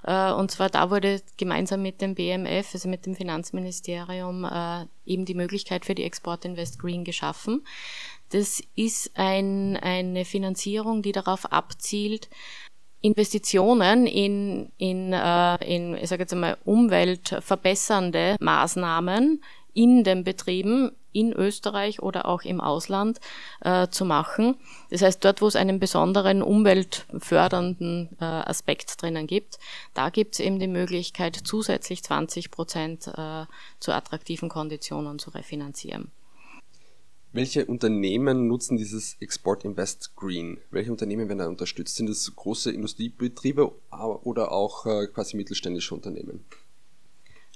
Äh, 0.04 0.32
und 0.32 0.52
zwar 0.52 0.70
da 0.70 0.90
wurde 0.90 1.22
gemeinsam 1.38 1.82
mit 1.82 2.02
dem 2.02 2.16
BMF, 2.16 2.74
also 2.74 2.88
mit 2.88 3.06
dem 3.06 3.16
Finanzministerium, 3.16 4.46
äh, 4.46 4.86
eben 5.06 5.26
die 5.26 5.36
Möglichkeit 5.36 5.86
für 5.86 5.96
die 5.96 6.04
Export 6.04 6.46
Invest 6.46 6.80
Green 6.80 7.04
geschaffen. 7.04 7.66
Das 8.30 8.64
ist 8.76 9.12
ein, 9.16 9.76
eine 9.76 10.24
Finanzierung, 10.24 11.02
die 11.02 11.12
darauf 11.12 11.52
abzielt, 11.52 12.30
Investitionen 13.02 14.06
in, 14.06 14.72
in, 14.78 15.14
äh, 15.14 15.56
in 15.66 15.98
ich 15.98 16.10
sage 16.10 16.24
jetzt 16.24 16.34
einmal, 16.34 16.58
umweltverbessernde 16.66 18.36
Maßnahmen 18.40 19.44
in 19.74 20.04
den 20.04 20.24
Betrieben 20.24 20.92
in 21.14 21.34
Österreich 21.34 22.02
oder 22.02 22.26
auch 22.26 22.44
im 22.44 22.62
Ausland 22.62 23.20
äh, 23.62 23.88
zu 23.90 24.06
machen. 24.06 24.56
Das 24.90 25.02
heißt, 25.02 25.24
dort, 25.24 25.42
wo 25.42 25.48
es 25.48 25.56
einen 25.56 25.80
besonderen 25.80 26.42
umweltfördernden 26.42 28.10
äh, 28.20 28.24
Aspekt 28.24 29.02
drinnen 29.02 29.28
gibt, 29.28 29.60
da 29.94 30.10
gibt 30.10 30.36
es 30.36 30.40
eben 30.40 30.60
die 30.60 30.68
Möglichkeit, 30.68 31.38
zusätzlich 31.44 32.04
20 32.04 32.52
Prozent 32.52 33.08
äh, 33.08 33.46
zu 33.80 33.92
attraktiven 33.92 34.50
Konditionen 34.50 35.20
zu 35.20 35.32
refinanzieren. 35.32 36.12
Welche 37.34 37.66
Unternehmen 37.66 38.48
nutzen 38.48 38.76
dieses 38.78 39.16
Export 39.22 39.64
Invest 39.64 40.16
Green? 40.18 40.58
Welche 40.70 40.92
Unternehmen 40.92 41.30
werden 41.30 41.40
da 41.40 41.48
unterstützt? 41.48 41.96
Sind 41.96 42.10
das 42.10 42.36
große 42.36 42.72
Industriebetriebe 42.72 43.72
oder 44.24 44.52
auch 44.52 44.86
äh, 44.86 45.08
quasi 45.08 45.38
mittelständische 45.38 45.96
Unternehmen? 45.96 46.44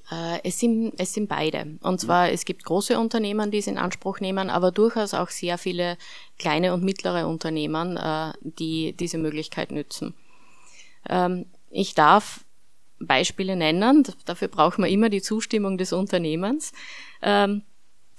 Äh, 0.10 0.40
es 0.44 0.60
sind, 0.60 0.94
es 0.98 1.14
sind 1.14 1.28
beide. 1.28 1.78
Und 1.82 2.00
zwar, 2.00 2.32
es 2.32 2.46
gibt 2.46 2.64
große 2.64 2.98
Unternehmen, 2.98 3.52
die 3.52 3.58
es 3.58 3.68
in 3.68 3.78
Anspruch 3.78 4.22
nehmen, 4.22 4.50
aber 4.50 4.72
durchaus 4.72 5.14
auch 5.14 5.30
sehr 5.30 5.58
viele 5.58 5.98
kleine 6.40 6.74
und 6.74 6.84
mittlere 6.84 7.28
Unternehmen, 7.28 7.98
äh, 7.98 8.32
die 8.42 8.94
diese 8.94 9.18
Möglichkeit 9.18 9.72
nützen. 9.72 10.14
Ähm, 11.10 11.48
ich 11.70 11.96
darf 11.96 12.46
Beispiele 13.00 13.58
nennen, 13.58 14.08
dafür 14.24 14.48
braucht 14.48 14.80
man 14.80 14.90
immer 14.90 15.10
die 15.10 15.22
Zustimmung 15.22 15.78
des 15.78 15.92
Unternehmens. 15.92 16.72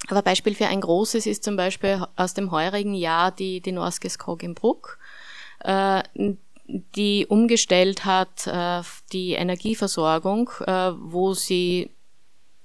Aber 0.09 0.23
Beispiel 0.23 0.55
für 0.55 0.67
ein 0.67 0.81
großes 0.81 1.27
ist 1.27 1.45
zum 1.45 1.57
Beispiel 1.57 2.05
aus 2.17 2.35
dem 2.35 2.51
heurigen 2.51 2.95
Jahr 2.95 3.33
die, 3.33 3.61
die 3.61 3.73
Norske 3.73 4.09
Skog 4.09 4.43
im 4.43 4.55
Bruck, 4.55 4.99
äh, 5.61 6.03
die 6.67 7.27
umgestellt 7.29 8.05
hat 8.05 8.47
äh, 8.47 8.83
die 9.13 9.33
Energieversorgung, 9.33 10.51
äh, 10.67 10.93
wo 10.99 11.35
sie 11.35 11.91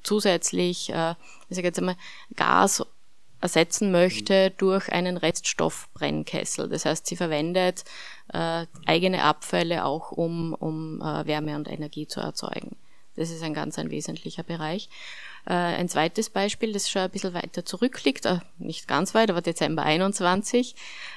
zusätzlich, 0.04 0.90
äh, 0.90 1.16
ich 1.50 1.56
sage 1.56 1.68
jetzt 1.68 1.80
einmal, 1.80 1.98
Gas 2.36 2.84
ersetzen 3.42 3.92
möchte 3.92 4.52
durch 4.52 4.92
einen 4.92 5.18
Reststoffbrennkessel. 5.18 6.70
Das 6.70 6.86
heißt, 6.86 7.08
sie 7.08 7.16
verwendet 7.16 7.84
äh, 8.34 8.66
eigene 8.86 9.24
Abfälle 9.24 9.86
auch, 9.86 10.12
um, 10.12 10.54
um 10.54 11.02
äh, 11.02 11.26
Wärme 11.26 11.56
und 11.56 11.68
Energie 11.68 12.08
zu 12.08 12.20
erzeugen. 12.20 12.76
Das 13.16 13.30
ist 13.30 13.44
ein 13.44 13.54
ganz 13.54 13.78
ein 13.78 13.90
wesentlicher 13.90 14.44
Bereich. 14.44 14.90
Äh, 15.46 15.54
ein 15.54 15.90
zweites 15.90 16.30
Beispiel, 16.30 16.72
das 16.74 16.90
schon 16.90 17.04
ein 17.04 17.10
bisschen 17.10 17.34
weiter 17.34 17.66
zurückliegt, 17.66 18.26
äh, 18.26 18.40
nicht 18.58 18.88
ganz 18.88 19.16
weit, 19.16 19.30
aber 19.30 19.42
Dezember 19.42 19.84
21, 19.84 20.76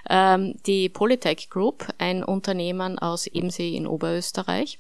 ähm, 0.09 0.55
die 0.67 0.89
Polytech 0.89 1.51
Group, 1.51 1.89
ein 1.99 2.25
Unternehmen 2.25 2.99
aus 2.99 3.27
Ebensee 3.27 3.77
in 3.77 3.87
Oberösterreich, 3.87 4.79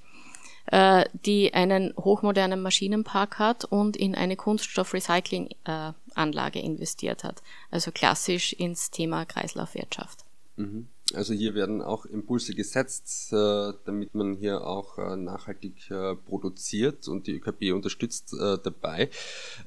äh, 0.66 1.04
die 1.12 1.52
einen 1.52 1.92
hochmodernen 1.96 2.62
Maschinenpark 2.62 3.38
hat 3.38 3.64
und 3.64 3.96
in 3.96 4.14
eine 4.14 4.36
Kunststoffrecyclinganlage 4.36 6.60
investiert 6.60 7.24
hat. 7.24 7.42
Also 7.70 7.90
klassisch 7.92 8.54
ins 8.54 8.90
Thema 8.90 9.26
Kreislaufwirtschaft. 9.26 10.24
Mhm. 10.56 10.88
Also 11.14 11.34
hier 11.34 11.54
werden 11.54 11.82
auch 11.82 12.06
Impulse 12.06 12.54
gesetzt, 12.54 13.32
äh, 13.32 13.72
damit 13.84 14.14
man 14.14 14.34
hier 14.34 14.66
auch 14.66 14.98
äh, 14.98 15.16
nachhaltig 15.16 15.90
äh, 15.90 16.14
produziert 16.16 17.08
und 17.08 17.26
die 17.26 17.32
ÖKB 17.32 17.72
unterstützt 17.72 18.34
dabei. 18.34 19.10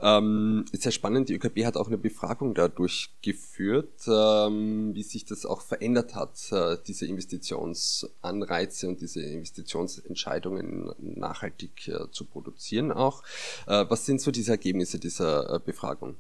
Ähm, 0.02 0.66
ist 0.72 0.84
sehr 0.84 0.92
spannend, 0.92 1.30
die 1.30 1.36
ÖKB 1.36 1.66
hat 1.66 1.78
auch 1.78 1.88
eine 1.88 1.98
Befragung 1.98 2.54
da 2.54 2.68
durchgeführt, 2.68 4.08
ähm, 4.08 4.94
wie 4.94 5.04
sich 5.04 5.26
das 5.26 5.46
auch 5.46 5.62
verändert 5.62 6.16
hat, 6.16 6.52
diese 6.88 7.06
Investitionsanreize 7.06 8.88
und 8.88 9.02
diese 9.02 9.22
Investitionsentscheidungen 9.22 10.92
nachhaltig 11.00 11.92
zu 12.12 12.26
produzieren 12.26 12.92
auch. 12.92 13.24
Was 13.66 14.06
sind 14.06 14.22
so 14.22 14.32
diese 14.32 14.52
Ergebnisse 14.52 15.00
dieser 15.00 15.60
Befragung? 15.60 16.16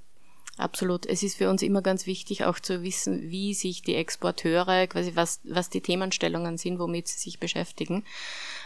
Absolut. 0.58 1.06
Es 1.06 1.22
ist 1.22 1.38
für 1.38 1.50
uns 1.50 1.62
immer 1.62 1.84
ganz 1.84 2.08
wichtig, 2.08 2.44
auch 2.44 2.60
zu 2.60 2.82
wissen, 2.82 3.30
wie 3.30 3.54
sich 3.54 3.84
die 3.84 3.94
Exporteure, 3.94 4.88
quasi 4.88 5.12
was, 5.14 5.40
was 5.44 5.70
die 5.70 5.82
Themenstellungen 5.82 6.58
sind, 6.58 6.80
womit 6.80 7.08
sie 7.08 7.20
sich 7.20 7.40
beschäftigen. 7.40 8.04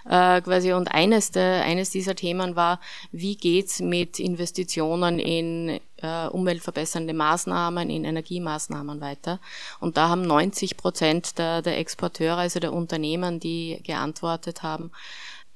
Äh, 0.06 0.42
quasi 0.42 0.72
und 0.72 0.88
eines, 0.88 1.32
der, 1.32 1.64
eines 1.64 1.90
dieser 1.90 2.16
Themen 2.16 2.56
war, 2.56 2.80
wie 3.12 3.36
geht's 3.36 3.82
mit 3.82 4.20
Investitionen 4.20 5.20
in 5.20 5.82
äh, 5.98 6.28
umweltverbessernde 6.28 7.14
Maßnahmen, 7.14 7.90
in 7.90 8.06
Energiemaßnahmen 8.06 9.02
weiter. 9.02 9.40
Und 9.82 9.98
da 9.98 10.08
haben 10.08 10.22
90 10.22 10.78
Prozent 10.78 11.38
der, 11.38 11.62
der 11.62 11.78
Exporteure, 11.78 12.38
also 12.38 12.62
der 12.62 12.72
Unternehmen, 12.72 13.42
die 13.42 13.82
geantwortet 13.84 14.64
haben, 14.64 14.92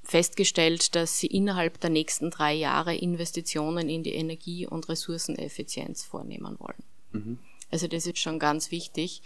festgestellt, 0.05 0.95
dass 0.95 1.19
sie 1.19 1.27
innerhalb 1.27 1.79
der 1.79 1.89
nächsten 1.89 2.31
drei 2.31 2.53
Jahre 2.53 2.95
Investitionen 2.95 3.89
in 3.89 4.03
die 4.03 4.13
Energie- 4.13 4.67
und 4.67 4.87
Ressourceneffizienz 4.87 6.03
vornehmen 6.03 6.57
wollen. 6.59 6.83
Mhm. 7.11 7.39
Also 7.71 7.87
das 7.87 8.05
ist 8.05 8.19
schon 8.19 8.39
ganz 8.39 8.71
wichtig. 8.71 9.21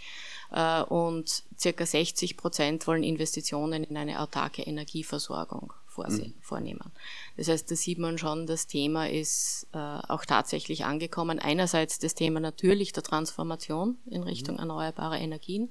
Äh, 0.50 0.82
und 0.82 1.44
circa 1.58 1.86
60 1.86 2.36
Prozent 2.36 2.86
wollen 2.86 3.04
Investitionen 3.04 3.84
in 3.84 3.96
eine 3.96 4.20
autarke 4.20 4.62
Energieversorgung 4.62 5.72
mhm. 5.96 6.34
vornehmen. 6.40 6.90
Das 7.36 7.48
heißt, 7.48 7.70
da 7.70 7.76
sieht 7.76 7.98
man 7.98 8.18
schon, 8.18 8.46
das 8.46 8.66
Thema 8.66 9.08
ist 9.08 9.66
äh, 9.72 9.78
auch 9.78 10.24
tatsächlich 10.24 10.84
angekommen. 10.84 11.38
Einerseits 11.38 11.98
das 11.98 12.14
Thema 12.14 12.40
natürlich 12.40 12.92
der 12.92 13.02
Transformation 13.02 13.98
in 14.06 14.22
Richtung 14.22 14.54
mhm. 14.54 14.60
erneuerbare 14.60 15.18
Energien 15.18 15.70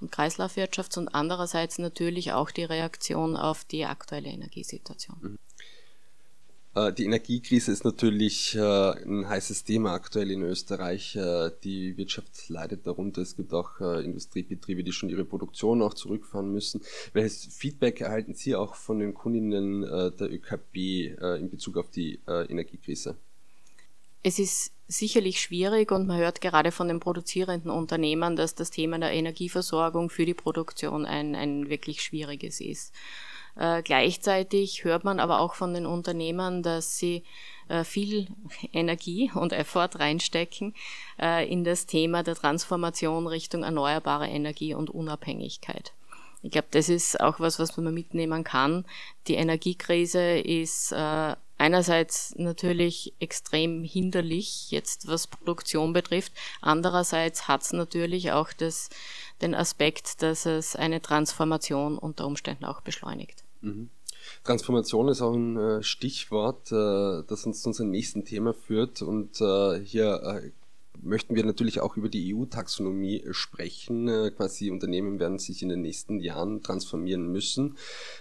und 0.00 0.12
Kreislaufwirtschaft 0.12 0.96
und 0.98 1.08
andererseits 1.08 1.78
natürlich 1.78 2.32
auch 2.32 2.50
die 2.50 2.64
Reaktion 2.64 3.36
auf 3.36 3.64
die 3.64 3.84
aktuelle 3.84 4.28
Energiesituation. 4.28 5.18
Mhm. 5.20 5.38
Äh, 6.76 6.92
die 6.92 7.06
Energiekrise 7.06 7.72
ist 7.72 7.84
natürlich 7.84 8.54
äh, 8.54 8.60
ein 8.60 9.26
heißes 9.28 9.64
Thema 9.64 9.94
aktuell 9.94 10.30
in 10.30 10.42
Österreich. 10.42 11.16
Äh, 11.16 11.50
die 11.64 11.96
Wirtschaft 11.96 12.48
leidet 12.48 12.86
darunter. 12.86 13.22
Es 13.22 13.36
gibt 13.36 13.52
auch 13.54 13.80
Industriebetriebe, 13.80 14.84
die 14.84 14.92
schon 14.92 15.08
ihre 15.08 15.24
Produktion 15.24 15.80
auch 15.82 15.94
zurückfahren 15.94 16.52
müssen. 16.52 16.82
Welches 17.14 17.46
Feedback 17.46 18.00
erhalten 18.00 18.34
Sie 18.34 18.54
auch 18.54 18.74
von 18.74 18.98
den 18.98 19.14
Kundinnen 19.14 19.82
der 19.82 20.30
ÖKB 20.30 20.76
in 21.38 21.50
Bezug 21.50 21.78
auf 21.78 21.90
die 21.90 22.20
Energiekrise? 22.26 23.16
Es 24.26 24.40
ist 24.40 24.72
sicherlich 24.88 25.40
schwierig 25.40 25.92
und 25.92 26.08
man 26.08 26.16
hört 26.16 26.40
gerade 26.40 26.72
von 26.72 26.88
den 26.88 26.98
produzierenden 26.98 27.70
Unternehmen, 27.70 28.34
dass 28.34 28.56
das 28.56 28.72
Thema 28.72 28.98
der 28.98 29.12
Energieversorgung 29.12 30.10
für 30.10 30.26
die 30.26 30.34
Produktion 30.34 31.06
ein, 31.06 31.36
ein 31.36 31.70
wirklich 31.70 32.02
schwieriges 32.02 32.60
ist. 32.60 32.92
Äh, 33.54 33.84
gleichzeitig 33.84 34.82
hört 34.82 35.04
man 35.04 35.20
aber 35.20 35.38
auch 35.38 35.54
von 35.54 35.74
den 35.74 35.86
Unternehmen, 35.86 36.64
dass 36.64 36.98
sie 36.98 37.22
äh, 37.68 37.84
viel 37.84 38.26
Energie 38.72 39.30
und 39.32 39.52
Effort 39.52 39.90
reinstecken 39.94 40.74
äh, 41.22 41.48
in 41.48 41.62
das 41.62 41.86
Thema 41.86 42.24
der 42.24 42.34
Transformation 42.34 43.28
Richtung 43.28 43.62
erneuerbare 43.62 44.26
Energie 44.26 44.74
und 44.74 44.90
Unabhängigkeit. 44.90 45.92
Ich 46.42 46.50
glaube, 46.50 46.68
das 46.72 46.88
ist 46.88 47.20
auch 47.20 47.38
was, 47.38 47.60
was 47.60 47.76
man 47.76 47.94
mitnehmen 47.94 48.42
kann. 48.42 48.86
Die 49.28 49.36
Energiekrise 49.36 50.36
ist 50.40 50.90
äh, 50.90 51.36
einerseits 51.58 52.34
natürlich 52.36 53.14
extrem 53.18 53.82
hinderlich, 53.82 54.70
jetzt 54.70 55.08
was 55.08 55.26
Produktion 55.26 55.92
betrifft. 55.92 56.32
Andererseits 56.60 57.48
hat 57.48 57.62
es 57.62 57.72
natürlich 57.72 58.32
auch 58.32 58.52
das, 58.52 58.90
den 59.42 59.54
Aspekt, 59.54 60.22
dass 60.22 60.46
es 60.46 60.76
eine 60.76 61.00
Transformation 61.00 61.98
unter 61.98 62.26
Umständen 62.26 62.64
auch 62.64 62.80
beschleunigt. 62.80 63.44
Mhm. 63.60 63.90
Transformation 64.44 65.08
ist 65.08 65.22
auch 65.22 65.34
ein 65.34 65.56
äh, 65.56 65.82
Stichwort, 65.82 66.72
äh, 66.72 67.22
das 67.28 67.46
uns 67.46 67.62
zu 67.62 67.68
unserem 67.68 67.90
nächsten 67.90 68.24
Thema 68.24 68.54
führt 68.54 69.02
und 69.02 69.40
äh, 69.40 69.78
hier 69.80 70.52
möchten 71.02 71.34
wir 71.36 71.44
natürlich 71.44 71.80
auch 71.80 71.96
über 71.96 72.08
die 72.08 72.34
EU-Taxonomie 72.34 73.24
sprechen. 73.30 74.08
Äh, 74.08 74.30
quasi 74.30 74.70
Unternehmen 74.70 75.18
werden 75.18 75.38
sich 75.38 75.62
in 75.62 75.68
den 75.68 75.82
nächsten 75.82 76.20
Jahren 76.20 76.62
transformieren 76.62 77.30
müssen, 77.30 77.76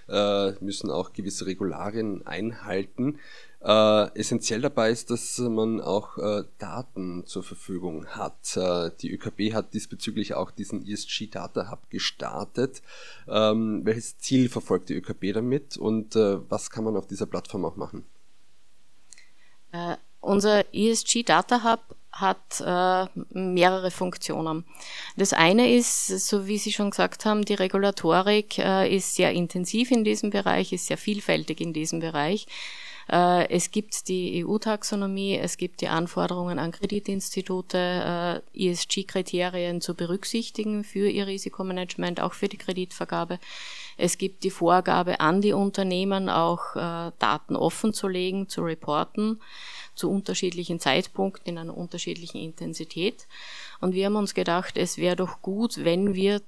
äh, 0.08 0.51
müssen 0.63 0.91
auch 0.91 1.13
gewisse 1.13 1.46
Regularien 1.46 2.25
einhalten. 2.25 3.20
Äh, 3.65 4.20
essentiell 4.20 4.62
dabei 4.62 4.91
ist, 4.91 5.10
dass 5.10 5.39
man 5.39 5.82
auch 5.82 6.20
äh, 6.20 6.44
Daten 6.60 7.25
zur 7.25 7.41
Verfügung 7.41 8.05
hat. 8.05 8.55
Äh, 8.55 8.91
die 9.01 9.12
ÖKB 9.12 9.55
hat 9.55 9.74
diesbezüglich 9.74 10.36
auch 10.36 10.51
diesen 10.51 10.86
ESG 10.86 11.27
Data 11.32 11.72
Hub 11.72 11.89
gestartet. 11.89 12.84
Ähm, 13.27 13.82
welches 13.84 14.20
Ziel 14.20 14.50
verfolgt 14.50 14.89
die 14.89 14.94
ÖKB 14.94 15.34
damit 15.34 15.77
und 15.77 16.15
äh, 16.15 16.39
was 16.48 16.70
kann 16.70 16.84
man 16.84 16.96
auf 16.96 17.08
dieser 17.08 17.25
Plattform 17.25 17.65
auch 17.65 17.75
machen? 17.75 18.05
Äh, 19.72 19.98
unser 20.22 20.74
ESG 20.74 21.24
Data 21.24 21.63
Hub 21.63 21.94
hat 22.15 22.62
äh, 22.65 23.05
mehrere 23.29 23.91
Funktionen. 23.91 24.63
Das 25.17 25.34
eine 25.34 25.74
ist, 25.74 26.07
so 26.07 26.48
wie 26.48 26.57
Sie 26.57 26.72
schon 26.72 26.89
gesagt 26.89 27.25
haben, 27.25 27.43
die 27.43 27.55
Regulatorik 27.55 28.57
äh, 28.57 28.95
ist 28.95 29.15
sehr 29.15 29.34
intensiv 29.34 29.91
in 29.91 30.05
diesem 30.05 30.29
Bereich, 30.29 30.72
ist 30.72 30.88
sehr 30.88 30.98
vielfältig 30.98 31.60
in 31.60 31.74
diesem 31.74 32.00
Bereich. 32.00 32.48
Äh, 33.12 33.50
es 33.50 33.69
gibt 33.69 34.07
die 34.07 34.45
EU-Taxonomie, 34.45 35.38
es 35.38 35.57
gibt 35.57 35.81
die 35.81 35.89
Anforderungen 35.89 36.57
an 36.57 36.72
Kreditinstitute, 36.72 38.41
äh, 38.55 38.69
ESG-Kriterien 38.69 39.81
zu 39.81 39.93
berücksichtigen 39.93 40.84
für 40.84 41.10
ihr 41.10 41.27
Risikomanagement, 41.27 42.19
auch 42.22 42.34
für 42.34 42.48
die 42.48 42.57
Kreditvergabe. 42.57 43.39
Es 43.98 44.17
gibt 44.17 44.43
die 44.43 44.50
Vorgabe 44.50 45.19
an 45.19 45.41
die 45.41 45.53
Unternehmen, 45.53 46.29
auch 46.29 46.75
äh, 46.75 47.12
Daten 47.19 47.55
offen 47.55 47.93
zu 47.93 48.07
legen, 48.07 48.50
zu 48.50 48.62
reporten, 48.62 49.39
zu 49.95 50.11
unterschiedlichen 50.11 50.79
Zeitpunkten 50.79 51.47
in 51.49 51.57
einer 51.57 51.75
unterschiedlichen 51.75 52.37
Intensität. 52.37 53.27
Und 53.79 53.93
wir 53.93 54.05
haben 54.05 54.15
uns 54.15 54.33
gedacht, 54.33 54.77
es 54.77 54.97
wäre 54.97 55.15
doch 55.15 55.41
gut, 55.41 55.83
wenn 55.83 56.13
wir 56.13 56.41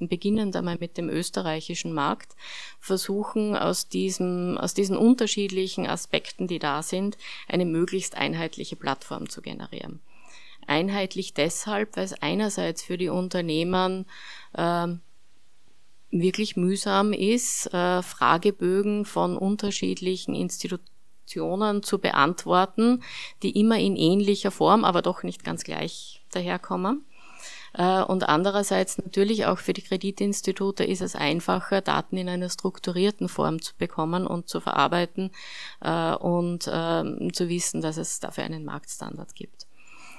beginnend 0.00 0.56
einmal 0.56 0.76
mit 0.78 0.98
dem 0.98 1.08
österreichischen 1.08 1.92
Markt, 1.92 2.34
versuchen 2.80 3.56
aus, 3.56 3.88
diesem, 3.88 4.58
aus 4.58 4.74
diesen 4.74 4.96
unterschiedlichen 4.96 5.86
Aspekten, 5.86 6.48
die 6.48 6.58
da 6.58 6.82
sind, 6.82 7.16
eine 7.48 7.64
möglichst 7.64 8.16
einheitliche 8.16 8.76
Plattform 8.76 9.28
zu 9.28 9.40
generieren. 9.40 10.00
Einheitlich 10.66 11.34
deshalb, 11.34 11.96
weil 11.96 12.04
es 12.04 12.14
einerseits 12.14 12.82
für 12.82 12.98
die 12.98 13.10
Unternehmen 13.10 14.06
äh, 14.54 14.88
wirklich 16.10 16.56
mühsam 16.56 17.12
ist, 17.12 17.72
äh, 17.72 18.02
Fragebögen 18.02 19.04
von 19.04 19.36
unterschiedlichen 19.36 20.34
Institutionen 20.34 20.93
zu 21.26 21.98
beantworten, 21.98 23.02
die 23.42 23.58
immer 23.58 23.78
in 23.78 23.96
ähnlicher 23.96 24.50
Form, 24.50 24.84
aber 24.84 25.02
doch 25.02 25.22
nicht 25.22 25.44
ganz 25.44 25.64
gleich 25.64 26.22
daherkommen. 26.32 27.04
Äh, 27.74 28.02
und 28.02 28.28
andererseits 28.28 28.98
natürlich 28.98 29.46
auch 29.46 29.58
für 29.58 29.72
die 29.72 29.82
Kreditinstitute 29.82 30.84
ist 30.84 31.02
es 31.02 31.16
einfacher, 31.16 31.80
Daten 31.80 32.16
in 32.16 32.28
einer 32.28 32.48
strukturierten 32.48 33.28
Form 33.28 33.60
zu 33.60 33.74
bekommen 33.76 34.26
und 34.26 34.48
zu 34.48 34.60
verarbeiten 34.60 35.30
äh, 35.80 36.14
und 36.14 36.70
ähm, 36.72 37.32
zu 37.32 37.48
wissen, 37.48 37.80
dass 37.80 37.96
es 37.96 38.20
dafür 38.20 38.44
einen 38.44 38.64
Marktstandard 38.64 39.34
gibt. 39.34 39.66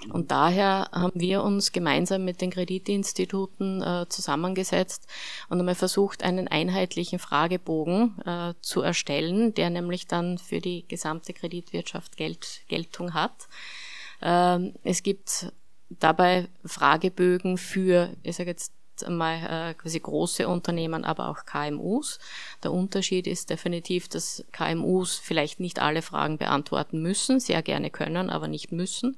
Und 0.10 0.32
daher 0.32 0.90
haben 0.92 1.20
wir 1.20 1.44
uns 1.44 1.72
gemeinsam 1.72 2.26
mit 2.26 2.42
den 2.42 2.52
Kreditinstituten 2.52 3.82
äh, 3.82 4.06
zusammengesetzt 4.10 5.08
und 5.50 5.60
einmal 5.60 5.76
versucht, 5.76 6.24
einen 6.24 6.48
einheitlichen 6.48 7.20
Fragebogen 7.20 8.20
äh, 8.26 8.54
zu 8.62 8.82
erstellen, 8.82 9.54
der 9.54 9.70
nämlich 9.70 10.08
dann 10.08 10.38
für 10.38 10.60
die 10.60 10.88
gesamte 10.88 11.34
Kreditwirtschaft 11.34 12.18
Geld, 12.18 12.62
Geltung 12.68 13.14
hat. 13.14 13.48
Ähm, 14.22 14.74
es 14.84 15.04
gibt 15.04 15.52
dabei 15.90 16.48
Fragebögen 16.64 17.58
für, 17.58 18.10
ich 18.24 18.36
sage 18.36 18.50
jetzt 18.50 18.74
einmal 19.04 19.72
äh, 19.72 19.74
quasi 19.74 20.00
große 20.00 20.48
Unternehmen, 20.48 21.04
aber 21.04 21.30
auch 21.30 21.46
KMUs. 21.46 22.20
Der 22.64 22.72
Unterschied 22.72 23.28
ist 23.28 23.50
definitiv, 23.50 24.08
dass 24.08 24.46
KMUs 24.52 25.18
vielleicht 25.18 25.60
nicht 25.60 25.80
alle 25.80 26.02
Fragen 26.02 26.38
beantworten 26.38 27.02
müssen, 27.02 27.40
sehr 27.40 27.62
gerne 27.62 27.90
können, 27.90 28.30
aber 28.30 28.48
nicht 28.48 28.72
müssen. 28.72 29.18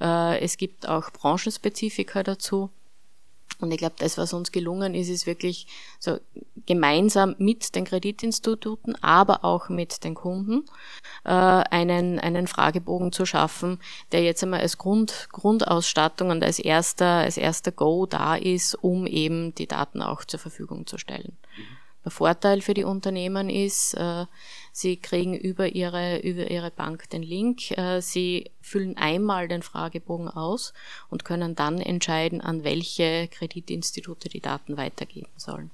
Äh, 0.00 0.40
es 0.40 0.56
gibt 0.56 0.88
auch 0.88 1.10
Branchenspezifika 1.10 2.22
dazu. 2.22 2.70
Und 3.60 3.70
ich 3.70 3.78
glaube, 3.78 3.94
das, 3.98 4.18
was 4.18 4.32
uns 4.32 4.50
gelungen 4.50 4.94
ist, 4.94 5.08
ist 5.08 5.26
wirklich 5.26 5.66
so 6.00 6.18
gemeinsam 6.66 7.36
mit 7.38 7.74
den 7.76 7.84
Kreditinstituten, 7.84 8.96
aber 9.02 9.44
auch 9.44 9.68
mit 9.68 10.02
den 10.02 10.14
Kunden, 10.14 10.64
äh, 11.24 11.30
einen, 11.30 12.18
einen 12.18 12.48
Fragebogen 12.48 13.12
zu 13.12 13.24
schaffen, 13.24 13.78
der 14.10 14.22
jetzt 14.22 14.42
einmal 14.42 14.60
als 14.60 14.78
Grund, 14.78 15.28
Grundausstattung 15.30 16.30
und 16.30 16.42
als 16.42 16.58
erster, 16.58 17.06
als 17.06 17.36
erster 17.36 17.70
Go 17.70 18.06
da 18.06 18.34
ist, 18.34 18.74
um 18.74 19.06
eben 19.06 19.54
die 19.54 19.68
Daten 19.68 20.02
auch 20.02 20.24
zur 20.24 20.40
Verfügung 20.40 20.86
zu 20.86 20.98
stellen. 20.98 21.36
Mhm. 21.56 21.81
Der 22.04 22.10
Vorteil 22.10 22.62
für 22.62 22.74
die 22.74 22.84
Unternehmen 22.84 23.48
ist, 23.48 23.94
äh, 23.94 24.26
sie 24.72 24.96
kriegen 24.96 25.34
über 25.34 25.68
ihre, 25.68 26.18
über 26.20 26.50
ihre 26.50 26.70
Bank 26.70 27.08
den 27.10 27.22
Link, 27.22 27.70
äh, 27.72 28.00
sie 28.00 28.50
füllen 28.60 28.96
einmal 28.96 29.46
den 29.46 29.62
Fragebogen 29.62 30.28
aus 30.28 30.72
und 31.10 31.24
können 31.24 31.54
dann 31.54 31.78
entscheiden, 31.78 32.40
an 32.40 32.64
welche 32.64 33.28
Kreditinstitute 33.28 34.28
die 34.28 34.40
Daten 34.40 34.76
weitergeben 34.76 35.30
sollen. 35.36 35.70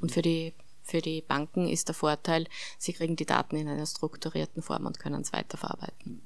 Und 0.00 0.12
für 0.12 0.22
die 0.22 0.52
für 0.82 1.00
die 1.00 1.20
Banken 1.20 1.68
ist 1.68 1.86
der 1.86 1.94
Vorteil, 1.94 2.46
sie 2.76 2.92
kriegen 2.92 3.14
die 3.14 3.26
Daten 3.26 3.54
in 3.54 3.68
einer 3.68 3.86
strukturierten 3.86 4.60
Form 4.60 4.86
und 4.86 4.98
können 4.98 5.22
es 5.22 5.32
weiterverarbeiten. 5.32 6.20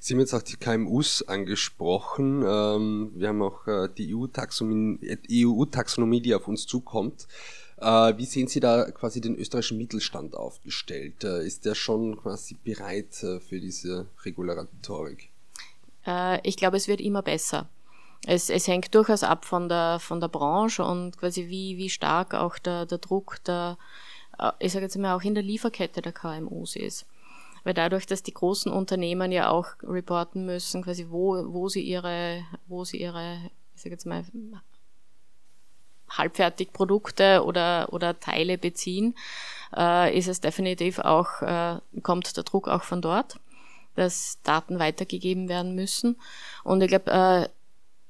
Sie 0.00 0.14
haben 0.14 0.20
jetzt 0.20 0.34
auch 0.34 0.42
die 0.42 0.56
KMUs 0.56 1.22
angesprochen. 1.22 2.42
Ähm, 2.46 3.12
wir 3.14 3.28
haben 3.28 3.42
auch 3.42 3.66
äh, 3.66 3.88
die 3.96 4.14
EU-Taxonomie, 4.14 4.98
EU 5.30 5.64
die 6.20 6.34
auf 6.34 6.48
uns 6.48 6.66
zukommt. 6.66 7.28
Äh, 7.80 8.16
wie 8.16 8.24
sehen 8.24 8.48
Sie 8.48 8.60
da 8.60 8.90
quasi 8.90 9.20
den 9.20 9.36
österreichischen 9.36 9.78
Mittelstand 9.78 10.34
aufgestellt? 10.34 11.22
Äh, 11.22 11.46
ist 11.46 11.64
der 11.64 11.74
schon 11.74 12.16
quasi 12.16 12.56
bereit 12.62 13.22
äh, 13.22 13.40
für 13.40 13.60
diese 13.60 14.06
Regulatorik? 14.24 15.30
Ich 16.42 16.56
glaube, 16.56 16.78
es 16.78 16.88
wird 16.88 17.02
immer 17.02 17.20
besser. 17.20 17.68
Es, 18.24 18.48
es 18.48 18.66
hängt 18.66 18.94
durchaus 18.94 19.22
ab 19.22 19.44
von 19.44 19.68
der, 19.68 19.98
von 20.00 20.20
der 20.20 20.28
Branche 20.28 20.82
und 20.82 21.18
quasi 21.18 21.48
wie, 21.48 21.76
wie 21.76 21.90
stark 21.90 22.32
auch 22.32 22.56
der, 22.56 22.86
der 22.86 22.96
Druck 22.96 23.44
der, 23.44 23.76
ich 24.58 24.72
sage 24.72 24.86
jetzt 24.86 24.96
mal 24.96 25.14
auch 25.14 25.22
in 25.22 25.34
der 25.34 25.42
Lieferkette 25.42 26.00
der 26.00 26.12
KMUs 26.12 26.76
ist. 26.76 27.04
Weil 27.62 27.74
dadurch, 27.74 28.06
dass 28.06 28.22
die 28.22 28.32
großen 28.32 28.72
Unternehmen 28.72 29.32
ja 29.32 29.50
auch 29.50 29.66
reporten 29.82 30.46
müssen, 30.46 30.82
quasi 30.82 31.08
wo, 31.10 31.44
wo 31.52 31.68
sie 31.68 31.82
ihre, 31.82 32.42
wo 32.68 32.86
sie 32.86 33.02
ihre, 33.02 33.38
ich 33.74 33.82
sage 33.82 33.94
jetzt 33.94 34.06
mal, 34.06 34.24
Halbfertigprodukte 36.10 37.44
oder, 37.44 37.92
oder 37.92 38.18
Teile 38.18 38.58
beziehen, 38.58 39.14
äh, 39.76 40.16
ist 40.16 40.28
es 40.28 40.40
definitiv 40.40 40.98
auch, 40.98 41.42
äh, 41.42 41.78
kommt 42.02 42.36
der 42.36 42.44
Druck 42.44 42.68
auch 42.68 42.82
von 42.82 43.02
dort, 43.02 43.38
dass 43.94 44.38
Daten 44.42 44.78
weitergegeben 44.78 45.48
werden 45.48 45.74
müssen. 45.74 46.16
Und 46.64 46.82
ich 46.82 46.88
glaube, 46.88 47.10
äh, 47.10 47.48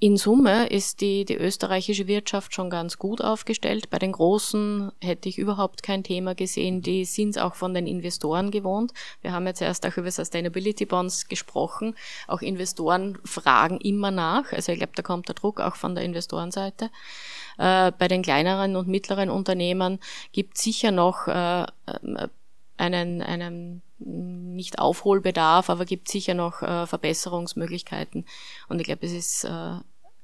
in 0.01 0.17
Summe 0.17 0.69
ist 0.69 1.01
die, 1.01 1.25
die 1.25 1.35
österreichische 1.35 2.07
Wirtschaft 2.07 2.55
schon 2.55 2.71
ganz 2.71 2.99
gut 2.99 3.21
aufgestellt. 3.21 3.91
Bei 3.91 3.99
den 3.99 4.13
Großen 4.13 4.93
hätte 5.01 5.29
ich 5.29 5.39
überhaupt 5.39 5.83
kein 5.83 6.05
Thema 6.05 6.37
gesehen. 6.37 6.83
Die 6.83 7.05
sind 7.05 7.31
es 7.31 7.39
auch 7.39 7.57
von 7.57 7.75
den 7.75 7.89
Investoren 7.89 8.53
gewohnt. 8.53 8.93
Wir 9.23 9.33
haben 9.33 9.49
jetzt 9.49 9.61
erst 9.61 9.85
auch 9.85 9.97
über 9.97 10.13
Sustainability 10.13 10.87
Bonds 10.87 11.27
gesprochen. 11.27 11.97
Auch 12.29 12.43
Investoren 12.43 13.19
fragen 13.25 13.81
immer 13.81 14.13
nach. 14.13 14.53
Also 14.53 14.71
ich 14.71 14.79
glaube, 14.79 14.93
da 14.95 15.03
kommt 15.03 15.27
der 15.27 15.35
Druck 15.35 15.61
auch 15.61 15.75
von 15.75 15.97
der 15.97 16.05
Investorenseite. 16.05 16.91
Äh, 17.59 17.93
bei 17.99 18.09
den 18.09 18.23
kleineren 18.23 18.77
und 18.77 18.89
mittleren 18.89 19.31
Unternehmen 19.31 19.99
gibt 20.33 20.59
sicher 20.59 20.91
noch 20.91 21.27
äh, 21.29 21.63
äh, 21.63 22.29
einen, 22.77 23.21
einen 23.23 23.83
nicht 23.99 24.79
Aufholbedarf, 24.79 25.69
aber 25.69 25.85
gibt 25.85 26.09
sicher 26.09 26.35
noch 26.35 26.63
äh, 26.63 26.87
Verbesserungsmöglichkeiten. 26.87 28.25
Und 28.69 28.81
ich 28.81 28.87
glaube, 28.87 29.05
es 29.05 29.13
ist 29.13 29.45
äh, 29.45 29.77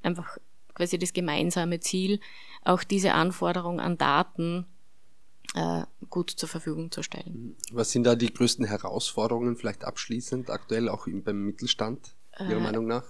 einfach 0.03 0.39
quasi 0.75 0.99
das 0.99 1.13
gemeinsame 1.13 1.81
Ziel, 1.81 2.21
auch 2.65 2.85
diese 2.85 3.15
Anforderung 3.15 3.81
an 3.81 3.99
Daten 3.99 4.67
äh, 5.55 5.83
gut 6.09 6.31
zur 6.31 6.49
Verfügung 6.49 6.91
zu 6.91 7.03
stellen. 7.03 7.57
Was 7.73 7.91
sind 7.91 8.05
da 8.05 8.15
die 8.15 8.33
größten 8.33 8.65
Herausforderungen 8.65 9.57
vielleicht 9.57 9.85
abschließend 9.85 10.51
aktuell 10.51 10.89
auch 10.89 11.07
beim 11.09 11.45
Mittelstand, 11.45 12.15
Ihrer 12.39 12.59
äh, 12.59 12.61
Meinung 12.61 12.87
nach? 12.87 13.05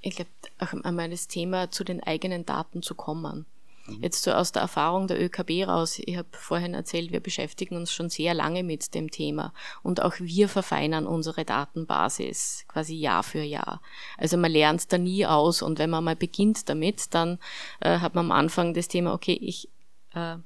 Ich 0.00 0.16
glaube, 0.16 0.30
auch 0.58 0.72
einmal 0.84 1.10
das 1.10 1.28
Thema 1.28 1.70
zu 1.70 1.84
den 1.84 2.02
eigenen 2.02 2.46
Daten 2.46 2.82
zu 2.82 2.94
kommen. 2.94 3.46
Mhm. 3.88 4.02
Jetzt 4.02 4.22
so 4.22 4.32
aus 4.32 4.52
der 4.52 4.62
Erfahrung 4.62 5.06
der 5.06 5.22
ÖKB 5.22 5.66
raus, 5.66 5.98
ich 5.98 6.16
habe 6.16 6.28
vorhin 6.32 6.74
erzählt, 6.74 7.12
wir 7.12 7.20
beschäftigen 7.20 7.76
uns 7.76 7.92
schon 7.92 8.10
sehr 8.10 8.34
lange 8.34 8.62
mit 8.62 8.94
dem 8.94 9.10
Thema 9.10 9.52
und 9.82 10.02
auch 10.02 10.14
wir 10.18 10.48
verfeinern 10.48 11.06
unsere 11.06 11.44
Datenbasis 11.44 12.64
quasi 12.68 12.94
Jahr 12.94 13.22
für 13.22 13.42
Jahr. 13.42 13.80
Also 14.16 14.36
man 14.36 14.52
lernt 14.52 14.92
da 14.92 14.98
nie 14.98 15.26
aus 15.26 15.62
und 15.62 15.78
wenn 15.78 15.90
man 15.90 16.04
mal 16.04 16.16
beginnt 16.16 16.68
damit, 16.68 17.14
dann 17.14 17.38
äh, 17.80 17.98
hat 17.98 18.14
man 18.14 18.26
am 18.26 18.32
Anfang 18.32 18.74
das 18.74 18.88
Thema, 18.88 19.14
okay, 19.14 19.38
ich, 19.40 19.68
äh, 20.14 20.36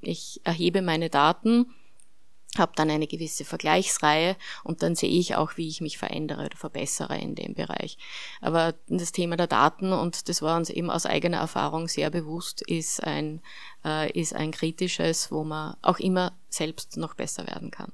ich 0.00 0.40
erhebe 0.44 0.82
meine 0.82 1.10
Daten, 1.10 1.66
habe 2.58 2.72
dann 2.74 2.90
eine 2.90 3.06
gewisse 3.06 3.44
Vergleichsreihe 3.44 4.36
und 4.64 4.82
dann 4.82 4.94
sehe 4.94 5.10
ich 5.10 5.36
auch, 5.36 5.56
wie 5.56 5.68
ich 5.68 5.80
mich 5.80 5.98
verändere 5.98 6.46
oder 6.46 6.56
verbessere 6.56 7.16
in 7.18 7.34
dem 7.34 7.54
Bereich. 7.54 7.96
Aber 8.40 8.74
das 8.88 9.12
Thema 9.12 9.36
der 9.36 9.46
Daten, 9.46 9.92
und 9.92 10.28
das 10.28 10.42
war 10.42 10.56
uns 10.56 10.70
eben 10.70 10.90
aus 10.90 11.06
eigener 11.06 11.38
Erfahrung 11.38 11.86
sehr 11.88 12.10
bewusst, 12.10 12.62
ist 12.62 13.02
ein, 13.04 13.40
äh, 13.84 14.10
ist 14.18 14.34
ein 14.34 14.50
kritisches, 14.50 15.30
wo 15.30 15.44
man 15.44 15.76
auch 15.82 15.98
immer 15.98 16.36
selbst 16.48 16.96
noch 16.96 17.14
besser 17.14 17.46
werden 17.46 17.70
kann. 17.70 17.92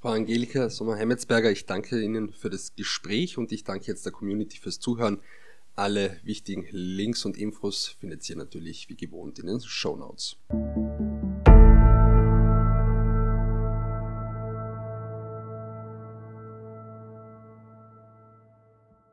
Frau 0.00 0.10
Angelika 0.10 0.68
Sommer-Hemmetsberger, 0.68 1.50
ich 1.52 1.66
danke 1.66 2.00
Ihnen 2.00 2.32
für 2.32 2.50
das 2.50 2.74
Gespräch 2.74 3.38
und 3.38 3.52
ich 3.52 3.62
danke 3.62 3.86
jetzt 3.86 4.04
der 4.04 4.12
Community 4.12 4.58
fürs 4.58 4.80
Zuhören. 4.80 5.20
Alle 5.74 6.18
wichtigen 6.24 6.66
Links 6.70 7.24
und 7.24 7.36
Infos 7.36 7.96
findet 8.00 8.28
ihr 8.28 8.36
natürlich 8.36 8.88
wie 8.88 8.96
gewohnt 8.96 9.38
in 9.38 9.46
den 9.46 9.60
Show 9.60 9.96
Notes. 9.96 10.36